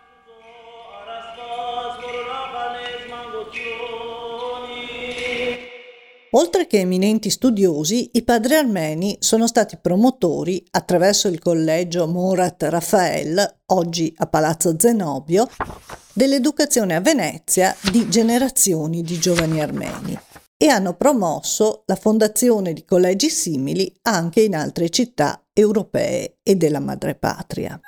Oltre 6.33 6.69
che 6.69 6.79
eminenti 6.79 7.29
studiosi, 7.29 8.11
i 8.13 8.23
padri 8.23 8.55
armeni 8.55 9.17
sono 9.19 9.49
stati 9.49 9.79
promotori, 9.79 10.65
attraverso 10.71 11.27
il 11.27 11.41
collegio 11.41 12.07
Morat 12.07 12.63
Raffael, 12.65 13.57
oggi 13.67 14.15
a 14.17 14.27
Palazzo 14.27 14.77
Zenobio, 14.79 15.49
dell'educazione 16.21 16.97
a 16.97 17.01
Venezia 17.01 17.75
di 17.91 18.07
generazioni 18.11 19.01
di 19.01 19.19
giovani 19.19 19.63
armeni 19.63 20.21
e 20.55 20.67
hanno 20.67 20.93
promosso 20.93 21.85
la 21.87 21.97
fondazione 21.97 22.75
di 22.75 22.85
collegi 22.85 23.31
simili 23.31 23.91
anche 24.03 24.43
in 24.43 24.55
altre 24.55 24.91
città 24.91 25.43
europee 25.51 26.37
e 26.43 26.57
della 26.57 26.79
madrepatria. 26.79 27.81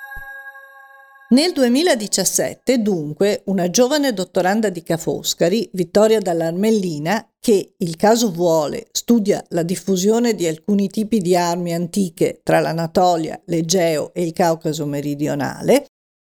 Nel 1.29 1.51
2017, 1.51 2.81
dunque, 2.81 3.43
una 3.45 3.69
giovane 3.69 4.13
dottoranda 4.13 4.69
di 4.69 4.81
Ca' 4.81 4.97
Foscari, 4.97 5.69
Vittoria 5.73 6.19
Dall'Armellina, 6.19 7.27
che, 7.39 7.75
il 7.77 7.95
caso 7.95 8.31
vuole, 8.31 8.87
studia 8.91 9.43
la 9.49 9.63
diffusione 9.63 10.33
di 10.33 10.47
alcuni 10.47 10.89
tipi 10.89 11.19
di 11.19 11.35
armi 11.35 11.73
antiche 11.73 12.39
tra 12.43 12.59
l'Anatolia, 12.59 13.39
l'Egeo 13.45 14.11
e 14.11 14.23
il 14.23 14.33
Caucaso 14.33 14.87
meridionale, 14.87 15.85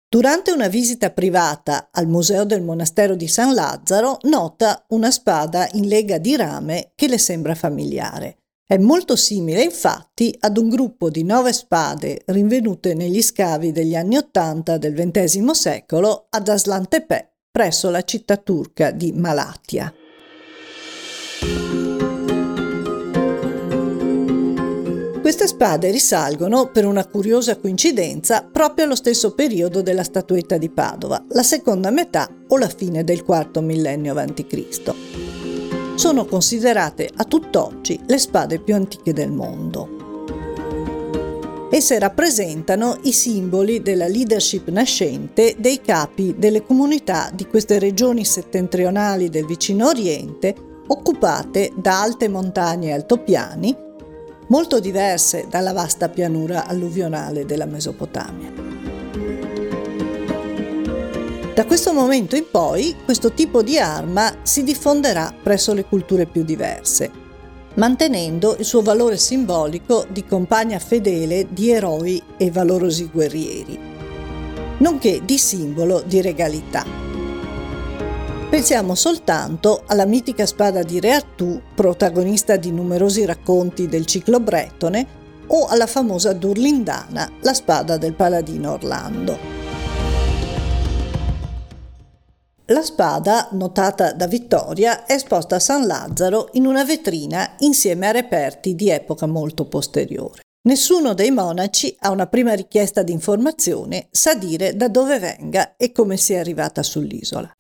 durante 0.09 0.51
una 0.51 0.69
visita 0.69 1.11
privata 1.11 1.89
al 1.91 2.07
Museo 2.07 2.45
del 2.45 2.63
Monastero 2.63 3.15
di 3.15 3.29
San 3.29 3.55
Lazzaro 3.55 4.19
nota 4.23 4.85
una 4.89 5.11
spada 5.11 5.69
in 5.73 5.89
lega 5.89 6.19
di 6.19 6.37
rame 6.37 6.93
che 6.95 7.09
le 7.09 7.19
sembra 7.19 7.55
familiare. 7.55 8.39
È 8.69 8.79
molto 8.79 9.15
simile 9.15 9.63
infatti 9.63 10.37
ad 10.41 10.59
un 10.59 10.69
gruppo 10.69 11.09
di 11.09 11.23
nove 11.23 11.53
spade 11.53 12.23
rinvenute 12.27 12.95
negli 12.95 13.23
scavi 13.23 13.71
degli 13.71 13.95
anni 13.95 14.17
Ottanta 14.17 14.77
del 14.77 14.93
XX 14.93 15.51
secolo 15.51 16.27
ad 16.31 16.49
Aslan-Tepe 16.49 17.37
presso 17.51 17.91
la 17.91 18.03
città 18.03 18.37
turca 18.37 18.91
di 18.91 19.13
Malatya. 19.13 19.95
Queste 25.27 25.49
spade 25.49 25.91
risalgono, 25.91 26.69
per 26.71 26.87
una 26.87 27.05
curiosa 27.05 27.57
coincidenza, 27.57 28.49
proprio 28.49 28.85
allo 28.85 28.95
stesso 28.95 29.35
periodo 29.35 29.83
della 29.83 30.05
statuetta 30.05 30.57
di 30.57 30.69
Padova, 30.69 31.21
la 31.31 31.43
seconda 31.43 31.91
metà 31.91 32.31
o 32.47 32.57
la 32.57 32.69
fine 32.69 33.03
del 33.03 33.25
IV 33.27 33.59
millennio 33.59 34.15
a.C. 34.17 34.95
sono 35.97 36.27
considerate 36.27 37.11
a 37.13 37.25
tutt'oggi 37.25 37.99
le 38.07 38.19
spade 38.19 38.61
più 38.61 38.77
antiche 38.77 39.13
del 39.13 39.33
mondo. 39.33 39.89
Esse 41.73 41.99
rappresentano 41.99 42.97
i 43.03 43.13
simboli 43.13 43.83
della 43.83 44.07
leadership 44.07 44.69
nascente 44.69 45.57
dei 45.59 45.81
capi 45.81 46.37
delle 46.39 46.63
comunità 46.63 47.33
di 47.35 47.49
queste 47.49 47.81
regioni 47.81 48.25
settentrionali 48.25 49.29
del 49.29 49.45
vicino 49.45 49.89
Oriente, 49.89 50.55
occupate 50.87 51.73
da 51.75 52.01
alte 52.01 52.29
montagne 52.29 52.91
e 52.91 52.93
altopiani, 52.93 53.86
molto 54.49 54.81
diverse 54.81 55.47
dalla 55.49 55.73
vasta 55.73 56.09
pianura 56.09 56.67
alluvionale 56.67 57.45
della 57.45 57.67
Mesopotamia. 57.67 58.53
Da 61.55 61.65
questo 61.65 61.95
momento 61.95 62.37
in 62.37 62.45
poi 62.51 62.95
questo 63.03 63.33
tipo 63.33 63.63
di 63.63 63.79
arma 63.79 64.41
si 64.43 64.63
diffonderà 64.63 65.35
presso 65.43 65.73
le 65.73 65.87
culture 65.87 66.27
più 66.27 66.45
diverse, 66.45 67.11
mantenendo 67.77 68.57
il 68.59 68.65
suo 68.67 68.83
valore 68.83 69.17
simbolico 69.17 70.07
di 70.11 70.27
compagna 70.27 70.79
fedele 70.79 71.47
di 71.49 71.71
eroi 71.71 72.23
e 72.37 72.51
valorosi 72.51 73.09
guerrieri, 73.11 73.79
nonché 74.79 75.23
di 75.25 75.39
simbolo 75.39 76.03
di 76.07 76.21
regalità. 76.21 77.06
Pensiamo 78.49 78.95
soltanto 78.95 79.83
alla 79.87 80.07
mitica 80.07 80.47
spada 80.47 80.83
di 80.83 81.01
Re 81.01 81.11
Artù, 81.11 81.61
protagonista 81.75 82.57
di 82.57 82.71
numerosi 82.71 83.25
racconti 83.25 83.89
del 83.89 84.07
ciclo 84.07 84.39
bretone, 84.39 85.25
o 85.49 85.67
alla 85.67 85.87
famosa 85.87 86.33
Durlindana, 86.33 87.29
la 87.41 87.53
spada 87.53 87.97
del 87.97 88.15
paladino 88.15 88.75
Orlando. 88.75 89.37
La 92.67 92.83
spada, 92.83 93.49
notata 93.53 94.13
da 94.13 94.29
Vittoria, 94.29 95.07
è 95.07 95.15
esposta 95.15 95.57
a 95.57 95.61
San 95.61 95.85
Lazzaro 95.85 96.49
in 96.53 96.67
una 96.67 96.85
vetrina 96.85 97.57
insieme 97.59 98.07
a 98.07 98.13
reperti 98.13 98.77
di 98.77 98.91
epoca 98.91 99.27
molto 99.27 99.67
posteriore. 99.67 100.43
Nessuno 100.67 101.15
dei 101.15 101.33
monaci 101.33 101.95
ha 102.01 102.11
una 102.11 102.27
prima 102.27 102.55
richiesta 102.55 103.03
di 103.03 103.13
informazione, 103.13 104.07
sa 104.11 104.35
dire 104.35 104.77
da 104.77 104.89
dove 104.89 105.19
venga 105.19 105.77
e 105.77 105.91
come 105.91 106.17
sia 106.17 106.41
arrivata 106.41 106.83
sull'isola. 106.83 107.53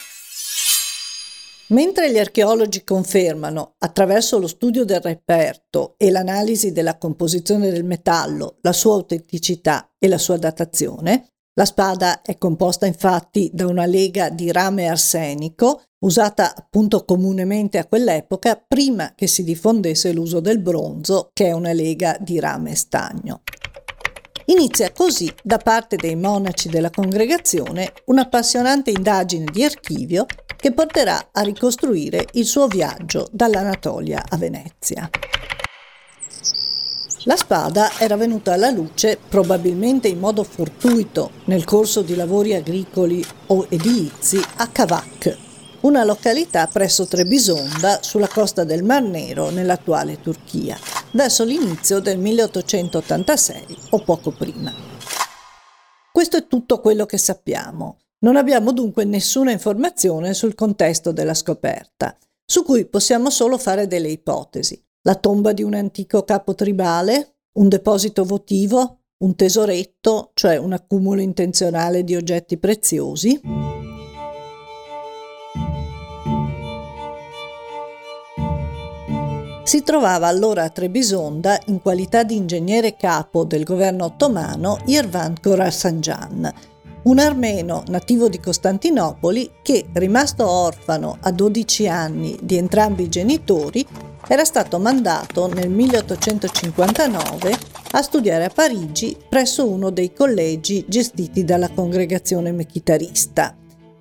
Mentre 1.68 2.12
gli 2.12 2.18
archeologi 2.18 2.84
confermano, 2.84 3.74
attraverso 3.78 4.38
lo 4.38 4.46
studio 4.46 4.84
del 4.84 5.00
reperto 5.00 5.94
e 5.96 6.12
l'analisi 6.12 6.70
della 6.70 6.96
composizione 6.96 7.70
del 7.70 7.82
metallo, 7.82 8.58
la 8.60 8.72
sua 8.72 8.94
autenticità 8.94 9.90
e 9.98 10.06
la 10.06 10.18
sua 10.18 10.36
datazione, 10.36 11.30
la 11.54 11.64
spada 11.64 12.22
è 12.22 12.38
composta 12.38 12.86
infatti 12.86 13.50
da 13.52 13.66
una 13.66 13.86
lega 13.86 14.28
di 14.28 14.52
rame 14.52 14.86
arsenico, 14.86 15.82
usata 16.04 16.54
appunto 16.54 17.04
comunemente 17.04 17.78
a 17.78 17.86
quell'epoca 17.86 18.62
prima 18.64 19.14
che 19.16 19.26
si 19.26 19.42
diffondesse 19.42 20.12
l'uso 20.12 20.38
del 20.38 20.60
bronzo, 20.60 21.30
che 21.32 21.46
è 21.46 21.52
una 21.52 21.72
lega 21.72 22.16
di 22.20 22.38
rame 22.38 22.76
stagno. 22.76 23.40
Inizia 24.48 24.92
così, 24.92 25.32
da 25.42 25.58
parte 25.58 25.96
dei 25.96 26.14
monaci 26.14 26.68
della 26.68 26.90
congregazione, 26.90 27.92
un'appassionante 28.04 28.90
indagine 28.90 29.46
di 29.50 29.64
archivio 29.64 30.24
che 30.56 30.72
porterà 30.72 31.30
a 31.32 31.40
ricostruire 31.40 32.24
il 32.32 32.44
suo 32.44 32.68
viaggio 32.68 33.28
dall'Anatolia 33.32 34.24
a 34.28 34.36
Venezia. 34.36 35.10
La 37.24 37.36
spada 37.36 37.90
era 37.98 38.16
venuta 38.16 38.52
alla 38.52 38.70
luce, 38.70 39.18
probabilmente 39.28 40.06
in 40.06 40.20
modo 40.20 40.44
fortuito, 40.44 41.32
nel 41.46 41.64
corso 41.64 42.02
di 42.02 42.14
lavori 42.14 42.54
agricoli 42.54 43.24
o 43.46 43.66
edilizi 43.68 44.40
a 44.58 44.68
Cavac, 44.68 45.36
una 45.80 46.04
località 46.04 46.68
presso 46.68 47.06
Trebisonda 47.06 47.98
sulla 48.00 48.28
costa 48.28 48.62
del 48.62 48.84
Mar 48.84 49.02
Nero 49.02 49.50
nell'attuale 49.50 50.20
Turchia, 50.20 50.78
verso 51.16 51.44
l'inizio 51.44 51.98
del 51.98 52.18
1886 52.18 53.78
o 53.90 54.04
poco 54.04 54.30
prima. 54.30 54.72
Questo 56.12 56.36
è 56.36 56.46
tutto 56.46 56.78
quello 56.80 57.06
che 57.06 57.18
sappiamo. 57.18 57.98
Non 58.18 58.36
abbiamo 58.36 58.72
dunque 58.72 59.04
nessuna 59.04 59.50
informazione 59.50 60.34
sul 60.34 60.54
contesto 60.54 61.12
della 61.12 61.34
scoperta, 61.34 62.16
su 62.44 62.62
cui 62.62 62.84
possiamo 62.84 63.30
solo 63.30 63.58
fare 63.58 63.86
delle 63.86 64.08
ipotesi 64.08 64.80
la 65.02 65.14
tomba 65.14 65.52
di 65.52 65.62
un 65.62 65.74
antico 65.74 66.22
capo 66.24 66.54
tribale, 66.54 67.36
un 67.54 67.68
deposito 67.68 68.24
votivo, 68.24 69.00
un 69.18 69.34
tesoretto, 69.36 70.32
cioè 70.34 70.56
un 70.56 70.72
accumulo 70.72 71.20
intenzionale 71.20 72.04
di 72.04 72.14
oggetti 72.14 72.58
preziosi. 72.58 73.40
Si 79.66 79.82
trovava 79.82 80.28
allora 80.28 80.62
a 80.62 80.70
Trebisonda, 80.70 81.58
in 81.66 81.82
qualità 81.82 82.22
di 82.22 82.36
ingegnere 82.36 82.94
capo 82.94 83.42
del 83.42 83.64
governo 83.64 84.04
ottomano, 84.04 84.78
Yervant 84.86 85.40
Gorasanjan, 85.40 86.52
un 87.02 87.18
armeno 87.18 87.82
nativo 87.88 88.28
di 88.28 88.38
Costantinopoli 88.38 89.54
che, 89.62 89.86
rimasto 89.94 90.48
orfano 90.48 91.18
a 91.20 91.32
12 91.32 91.88
anni 91.88 92.38
di 92.40 92.56
entrambi 92.56 93.02
i 93.02 93.08
genitori, 93.08 93.84
era 94.28 94.44
stato 94.44 94.78
mandato 94.78 95.52
nel 95.52 95.68
1859 95.68 97.58
a 97.90 98.02
studiare 98.02 98.44
a 98.44 98.50
Parigi 98.54 99.16
presso 99.28 99.68
uno 99.68 99.90
dei 99.90 100.12
collegi 100.12 100.84
gestiti 100.86 101.44
dalla 101.44 101.70
congregazione 101.70 102.52
mechitarista, 102.52 103.52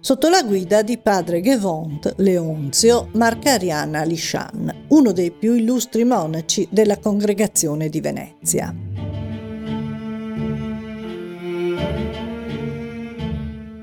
sotto 0.06 0.30
la 0.30 0.44
guida 0.44 0.84
di 0.84 1.00
padre 1.00 1.41
Gevont 1.41 2.13
Leonzio 2.18 3.08
Marcariana 3.13 4.04
Lishan, 4.04 4.86
uno 4.89 5.12
dei 5.12 5.32
più 5.32 5.56
illustri 5.56 6.04
monaci 6.04 6.68
della 6.70 7.00
congregazione 7.00 7.89
di 7.89 8.02
Venezia. 8.02 8.72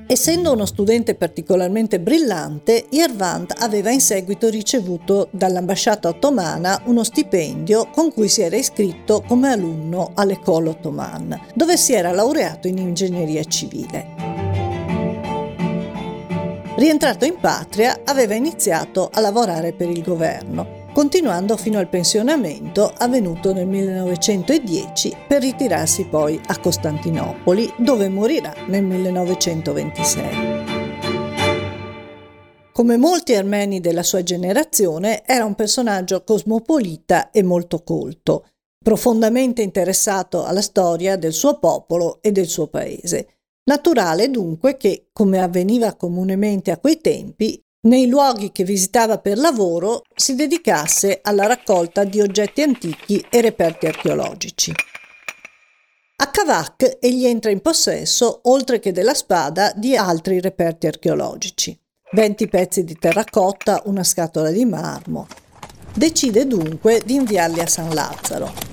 Essendo 0.06 0.52
uno 0.52 0.64
studente 0.64 1.16
particolarmente 1.16 1.98
brillante, 1.98 2.86
Yervant 2.90 3.54
aveva 3.58 3.90
in 3.90 4.00
seguito 4.00 4.48
ricevuto 4.48 5.26
dall'ambasciata 5.32 6.06
ottomana 6.06 6.82
uno 6.84 7.02
stipendio 7.02 7.88
con 7.90 8.12
cui 8.12 8.28
si 8.28 8.42
era 8.42 8.54
iscritto 8.54 9.24
come 9.26 9.48
alunno 9.48 10.12
all'École 10.14 10.68
Ottomane, 10.68 11.48
dove 11.56 11.76
si 11.76 11.94
era 11.94 12.12
laureato 12.12 12.68
in 12.68 12.78
ingegneria 12.78 13.42
civile. 13.42 14.41
Rientrato 16.82 17.24
in 17.24 17.36
patria, 17.38 18.00
aveva 18.04 18.34
iniziato 18.34 19.08
a 19.12 19.20
lavorare 19.20 19.72
per 19.72 19.88
il 19.88 20.02
governo 20.02 20.80
continuando 20.92 21.56
fino 21.56 21.78
al 21.78 21.88
pensionamento 21.88 22.92
avvenuto 22.98 23.52
nel 23.54 23.68
1910 23.68 25.16
per 25.28 25.42
ritirarsi 25.42 26.06
poi 26.06 26.40
a 26.44 26.58
Costantinopoli 26.58 27.72
dove 27.78 28.08
morirà 28.08 28.52
nel 28.66 28.82
1926. 28.82 30.24
Come 32.72 32.96
molti 32.96 33.36
armeni 33.36 33.78
della 33.80 34.02
sua 34.02 34.24
generazione, 34.24 35.24
era 35.24 35.44
un 35.44 35.54
personaggio 35.54 36.24
cosmopolita 36.24 37.30
e 37.30 37.44
molto 37.44 37.84
colto, 37.84 38.48
profondamente 38.82 39.62
interessato 39.62 40.44
alla 40.44 40.60
storia 40.60 41.14
del 41.16 41.32
suo 41.32 41.60
popolo 41.60 42.18
e 42.20 42.32
del 42.32 42.48
suo 42.48 42.66
paese. 42.66 43.41
Naturale 43.64 44.28
dunque 44.28 44.76
che, 44.76 45.08
come 45.12 45.40
avveniva 45.40 45.94
comunemente 45.94 46.72
a 46.72 46.78
quei 46.78 47.00
tempi, 47.00 47.62
nei 47.82 48.08
luoghi 48.08 48.50
che 48.50 48.64
visitava 48.64 49.18
per 49.18 49.38
lavoro 49.38 50.02
si 50.14 50.34
dedicasse 50.34 51.20
alla 51.22 51.46
raccolta 51.46 52.04
di 52.04 52.20
oggetti 52.20 52.62
antichi 52.62 53.24
e 53.30 53.40
reperti 53.40 53.86
archeologici. 53.86 54.72
A 56.16 56.30
Cavac 56.30 56.98
egli 57.00 57.26
entra 57.26 57.50
in 57.50 57.60
possesso, 57.60 58.40
oltre 58.44 58.78
che 58.78 58.92
della 58.92 59.14
spada, 59.14 59.72
di 59.74 59.96
altri 59.96 60.40
reperti 60.40 60.86
archeologici. 60.86 61.76
20 62.12 62.48
pezzi 62.48 62.84
di 62.84 62.96
terracotta, 62.96 63.82
una 63.86 64.04
scatola 64.04 64.50
di 64.50 64.64
marmo. 64.64 65.26
Decide 65.94 66.46
dunque 66.46 67.02
di 67.04 67.14
inviarli 67.14 67.60
a 67.60 67.66
San 67.66 67.92
Lazzaro. 67.92 68.71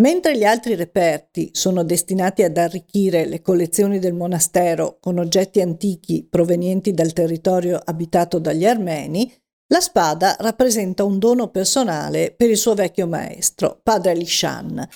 Mentre 0.00 0.36
gli 0.36 0.44
altri 0.44 0.76
reperti 0.76 1.50
sono 1.52 1.84
destinati 1.84 2.42
ad 2.42 2.56
arricchire 2.56 3.26
le 3.26 3.42
collezioni 3.42 3.98
del 3.98 4.14
monastero 4.14 4.96
con 4.98 5.18
oggetti 5.18 5.60
antichi 5.60 6.26
provenienti 6.28 6.94
dal 6.94 7.12
territorio 7.12 7.78
abitato 7.84 8.38
dagli 8.38 8.64
armeni, 8.64 9.30
la 9.66 9.80
spada 9.80 10.36
rappresenta 10.38 11.04
un 11.04 11.18
dono 11.18 11.48
personale 11.50 12.32
per 12.34 12.48
il 12.48 12.56
suo 12.56 12.74
vecchio 12.74 13.06
maestro, 13.06 13.78
padre 13.82 14.14
Lishan, 14.14 14.88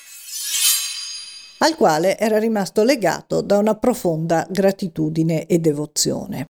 al 1.58 1.76
quale 1.76 2.18
era 2.18 2.38
rimasto 2.38 2.82
legato 2.82 3.42
da 3.42 3.58
una 3.58 3.74
profonda 3.74 4.46
gratitudine 4.48 5.44
e 5.44 5.58
devozione. 5.58 6.46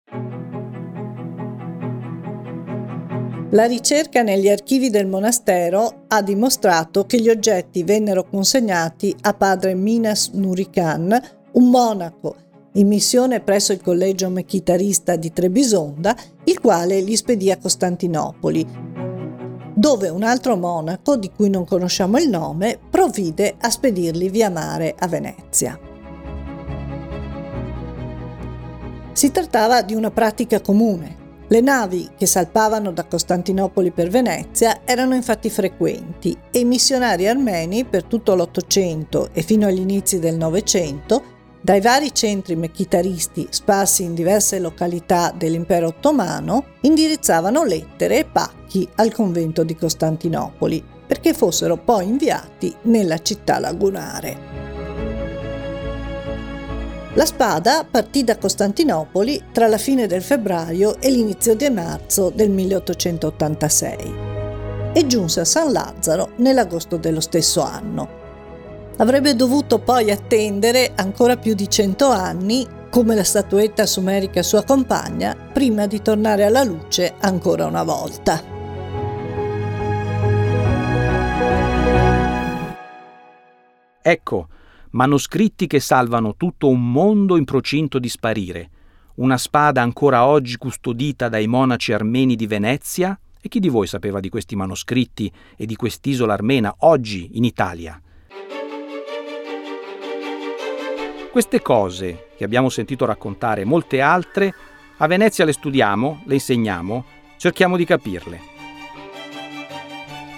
La 3.54 3.66
ricerca 3.66 4.24
negli 4.24 4.50
archivi 4.50 4.90
del 4.90 5.06
monastero 5.06 6.06
ha 6.08 6.24
dimostrato 6.24 7.06
che 7.06 7.22
gli 7.22 7.30
oggetti 7.30 7.84
vennero 7.84 8.24
consegnati 8.24 9.16
a 9.22 9.36
padre 9.36 9.76
Minas 9.76 10.32
Nurikan, 10.34 11.22
un 11.52 11.70
monaco 11.70 12.36
in 12.74 12.88
missione 12.88 13.42
presso 13.42 13.72
il 13.72 13.80
collegio 13.80 14.30
mechitarista 14.30 15.16
di 15.18 15.32
Trebisonda, 15.32 16.16
il 16.46 16.60
quale 16.60 17.00
li 17.02 17.16
spedì 17.16 17.52
a 17.52 17.60
Costantinopoli, 17.60 18.66
dove 19.76 20.10
un 20.10 20.24
altro 20.24 20.58
monaco, 20.58 21.16
di 21.16 21.30
cui 21.30 21.52
non 21.52 21.64
conosciamo 21.64 22.18
il 22.18 22.30
nome, 22.30 22.80
provvide 22.90 23.54
a 23.60 23.70
spedirli 23.70 24.30
via 24.30 24.50
mare 24.50 24.96
a 24.98 25.08
Venezia. 25.08 25.80
Si 29.12 29.30
trattava 29.30 29.84
di 29.84 29.94
una 29.94 30.10
pratica 30.10 30.60
comune. 30.60 31.22
Le 31.54 31.62
navi 31.62 32.10
che 32.18 32.26
salpavano 32.26 32.92
da 32.92 33.06
Costantinopoli 33.06 33.92
per 33.92 34.10
Venezia 34.10 34.80
erano 34.86 35.14
infatti 35.14 35.52
frequenti 35.52 36.36
e 36.50 36.58
i 36.58 36.66
missionari 36.66 37.28
armeni 37.28 37.86
per 37.86 38.06
tutto 38.06 38.34
l'Ottocento 38.34 39.30
e 39.34 39.44
fino 39.44 39.68
agli 39.68 39.80
inizi 39.80 40.18
del 40.18 40.36
Novecento 40.36 41.22
dai 41.62 41.80
vari 41.80 42.12
centri 42.12 42.56
mechitaristi 42.56 43.46
sparsi 43.52 44.02
in 44.02 44.16
diverse 44.16 44.58
località 44.58 45.32
dell'impero 45.32 45.90
ottomano, 45.90 46.66
indirizzavano 46.82 47.64
lettere 47.64 48.18
e 48.18 48.26
pacchi 48.26 48.90
al 48.96 49.14
convento 49.14 49.64
di 49.64 49.76
Costantinopoli 49.76 50.84
perché 51.06 51.36
fossero 51.36 51.78
poi 51.78 52.08
inviati 52.08 52.76
nella 52.86 53.20
città 53.20 53.60
lagunare. 53.60 54.53
La 57.16 57.26
spada 57.26 57.86
partì 57.90 58.24
da 58.24 58.38
Costantinopoli 58.38 59.46
tra 59.52 59.68
la 59.68 59.78
fine 59.78 60.08
del 60.08 60.24
febbraio 60.24 61.00
e 61.00 61.12
l'inizio 61.12 61.56
di 61.56 61.70
marzo 61.70 62.32
del 62.34 62.50
1886 62.50 64.14
e 64.94 65.08
giunse 65.08 65.40
a 65.40 65.46
San 65.46 65.72
Lazzaro 65.72 66.32
nell'agosto 66.38 66.98
dello 66.98 67.22
stesso 67.22 67.62
anno, 67.62 68.22
Avrebbe 68.98 69.36
dovuto 69.36 69.80
poi 69.80 70.12
attendere 70.12 70.92
ancora 70.96 71.36
più 71.36 71.56
di 71.56 71.68
cento 71.68 72.10
anni, 72.10 72.68
come 72.92 73.16
la 73.16 73.24
statuetta 73.24 73.88
sumerica 73.88 74.44
sua 74.44 74.64
compagna, 74.64 75.36
prima 75.36 75.88
di 75.88 76.00
tornare 76.02 76.46
alla 76.46 76.64
luce 76.64 77.16
ancora 77.20 77.66
una 77.66 77.84
volta. 77.84 78.52
Ecco, 84.06 84.48
manoscritti 84.94 85.68
che 85.68 85.80
salvano 85.80 86.36
tutto 86.36 86.70
un 86.70 86.92
mondo 86.92 87.36
in 87.38 87.46
procinto 87.46 88.00
di 88.00 88.10
sparire, 88.10 88.70
una 89.16 89.38
spada 89.38 89.82
ancora 89.82 90.26
oggi 90.26 90.58
custodita 90.58 91.30
dai 91.30 91.48
monaci 91.48 91.94
armeni 91.94 92.36
di 92.36 92.48
Venezia, 92.48 93.18
e 93.42 93.50
chi 93.50 93.60
di 93.60 93.70
voi 93.70 93.88
sapeva 93.88 94.20
di 94.20 94.30
questi 94.30 94.56
manoscritti 94.56 95.32
e 95.58 95.66
di 95.66 95.76
quest'isola 95.76 96.34
armena 96.34 96.74
oggi 96.80 97.32
in 97.34 97.44
Italia? 97.44 98.00
Queste 101.32 101.62
cose 101.62 102.28
che 102.38 102.44
abbiamo 102.44 102.70
sentito 102.70 103.06
raccontare 103.06 103.62
e 103.62 103.66
molte 103.66 104.00
altre, 104.00 104.54
a 104.98 105.08
Venezia 105.08 105.44
le 105.44 105.54
studiamo, 105.54 106.22
le 106.26 106.36
insegniamo, 106.36 107.06
cerchiamo 107.38 107.76
di 107.76 107.86
capirle. 107.86 108.40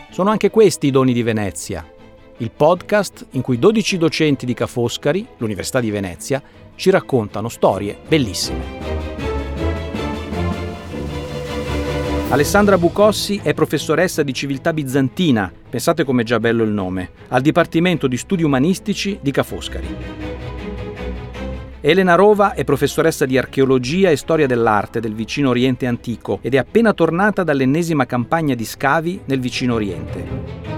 Sono 0.09 0.29
anche 0.29 0.49
questi 0.49 0.87
i 0.87 0.91
doni 0.91 1.11
di 1.11 1.21
Venezia, 1.21 1.85
il 2.37 2.51
podcast 2.51 3.27
in 3.31 3.41
cui 3.41 3.57
12 3.57 3.97
docenti 3.97 4.45
di 4.45 4.53
Ca' 4.53 4.67
Foscari, 4.67 5.25
l'Università 5.37 5.79
di 5.79 5.89
Venezia, 5.89 6.41
ci 6.75 6.89
raccontano 6.89 7.47
storie 7.47 7.97
bellissime. 8.05 8.83
Alessandra 12.29 12.77
Bucossi 12.77 13.39
è 13.41 13.53
professoressa 13.53 14.21
di 14.21 14.33
civiltà 14.33 14.73
bizantina, 14.73 15.49
pensate 15.69 16.03
com'è 16.03 16.23
già 16.23 16.39
bello 16.39 16.63
il 16.63 16.71
nome, 16.71 17.11
al 17.29 17.41
Dipartimento 17.41 18.07
di 18.07 18.17
Studi 18.17 18.43
Umanistici 18.43 19.17
di 19.21 19.31
Ca' 19.31 19.43
Foscari. 19.43 19.95
Elena 21.79 22.15
Rova 22.15 22.55
è 22.55 22.63
professoressa 22.63 23.25
di 23.25 23.37
archeologia 23.37 24.09
e 24.09 24.17
storia 24.17 24.47
dell'arte 24.47 24.99
del 24.99 25.13
vicino 25.13 25.49
Oriente 25.49 25.85
antico 25.85 26.39
ed 26.41 26.55
è 26.55 26.57
appena 26.57 26.93
tornata 26.93 27.43
dall'ennesima 27.43 28.05
campagna 28.05 28.55
di 28.55 28.65
scavi 28.65 29.21
nel 29.25 29.39
vicino 29.39 29.75
Oriente. 29.75 30.74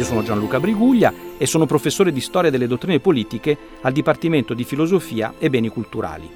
Io 0.00 0.06
sono 0.06 0.22
Gianluca 0.22 0.58
Briguglia 0.58 1.12
e 1.36 1.44
sono 1.44 1.66
professore 1.66 2.10
di 2.10 2.22
storia 2.22 2.50
delle 2.50 2.66
dottrine 2.66 3.00
politiche 3.00 3.54
al 3.82 3.92
Dipartimento 3.92 4.54
di 4.54 4.64
Filosofia 4.64 5.34
e 5.38 5.50
Beni 5.50 5.68
Culturali. 5.68 6.26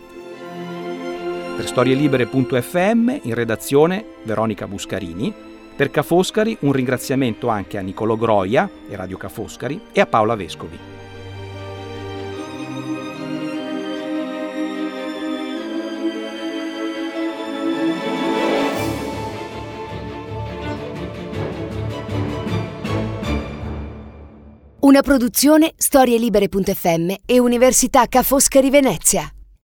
Per 1.56 1.66
storielibere.fm 1.66 3.20
in 3.22 3.32
redazione 3.32 4.04
Veronica 4.24 4.66
Buscarini, 4.66 5.32
per 5.74 5.90
Ca' 5.90 6.02
Foscari 6.02 6.54
un 6.60 6.72
ringraziamento 6.72 7.48
anche 7.48 7.78
a 7.78 7.80
Niccolò 7.80 8.16
Groia 8.16 8.68
e 8.86 8.96
Radio 8.96 9.16
Ca' 9.16 9.30
Foscari 9.30 9.80
e 9.92 10.00
a 10.02 10.06
Paola 10.06 10.34
Vescovi. 10.34 10.93
Una 24.85 25.01
produzione 25.01 25.72
storielibere.fm 25.78 27.14
e 27.24 27.39
Università 27.39 28.05
Ca' 28.07 28.22
Foscari 28.22 28.68
Venezia. 28.68 29.34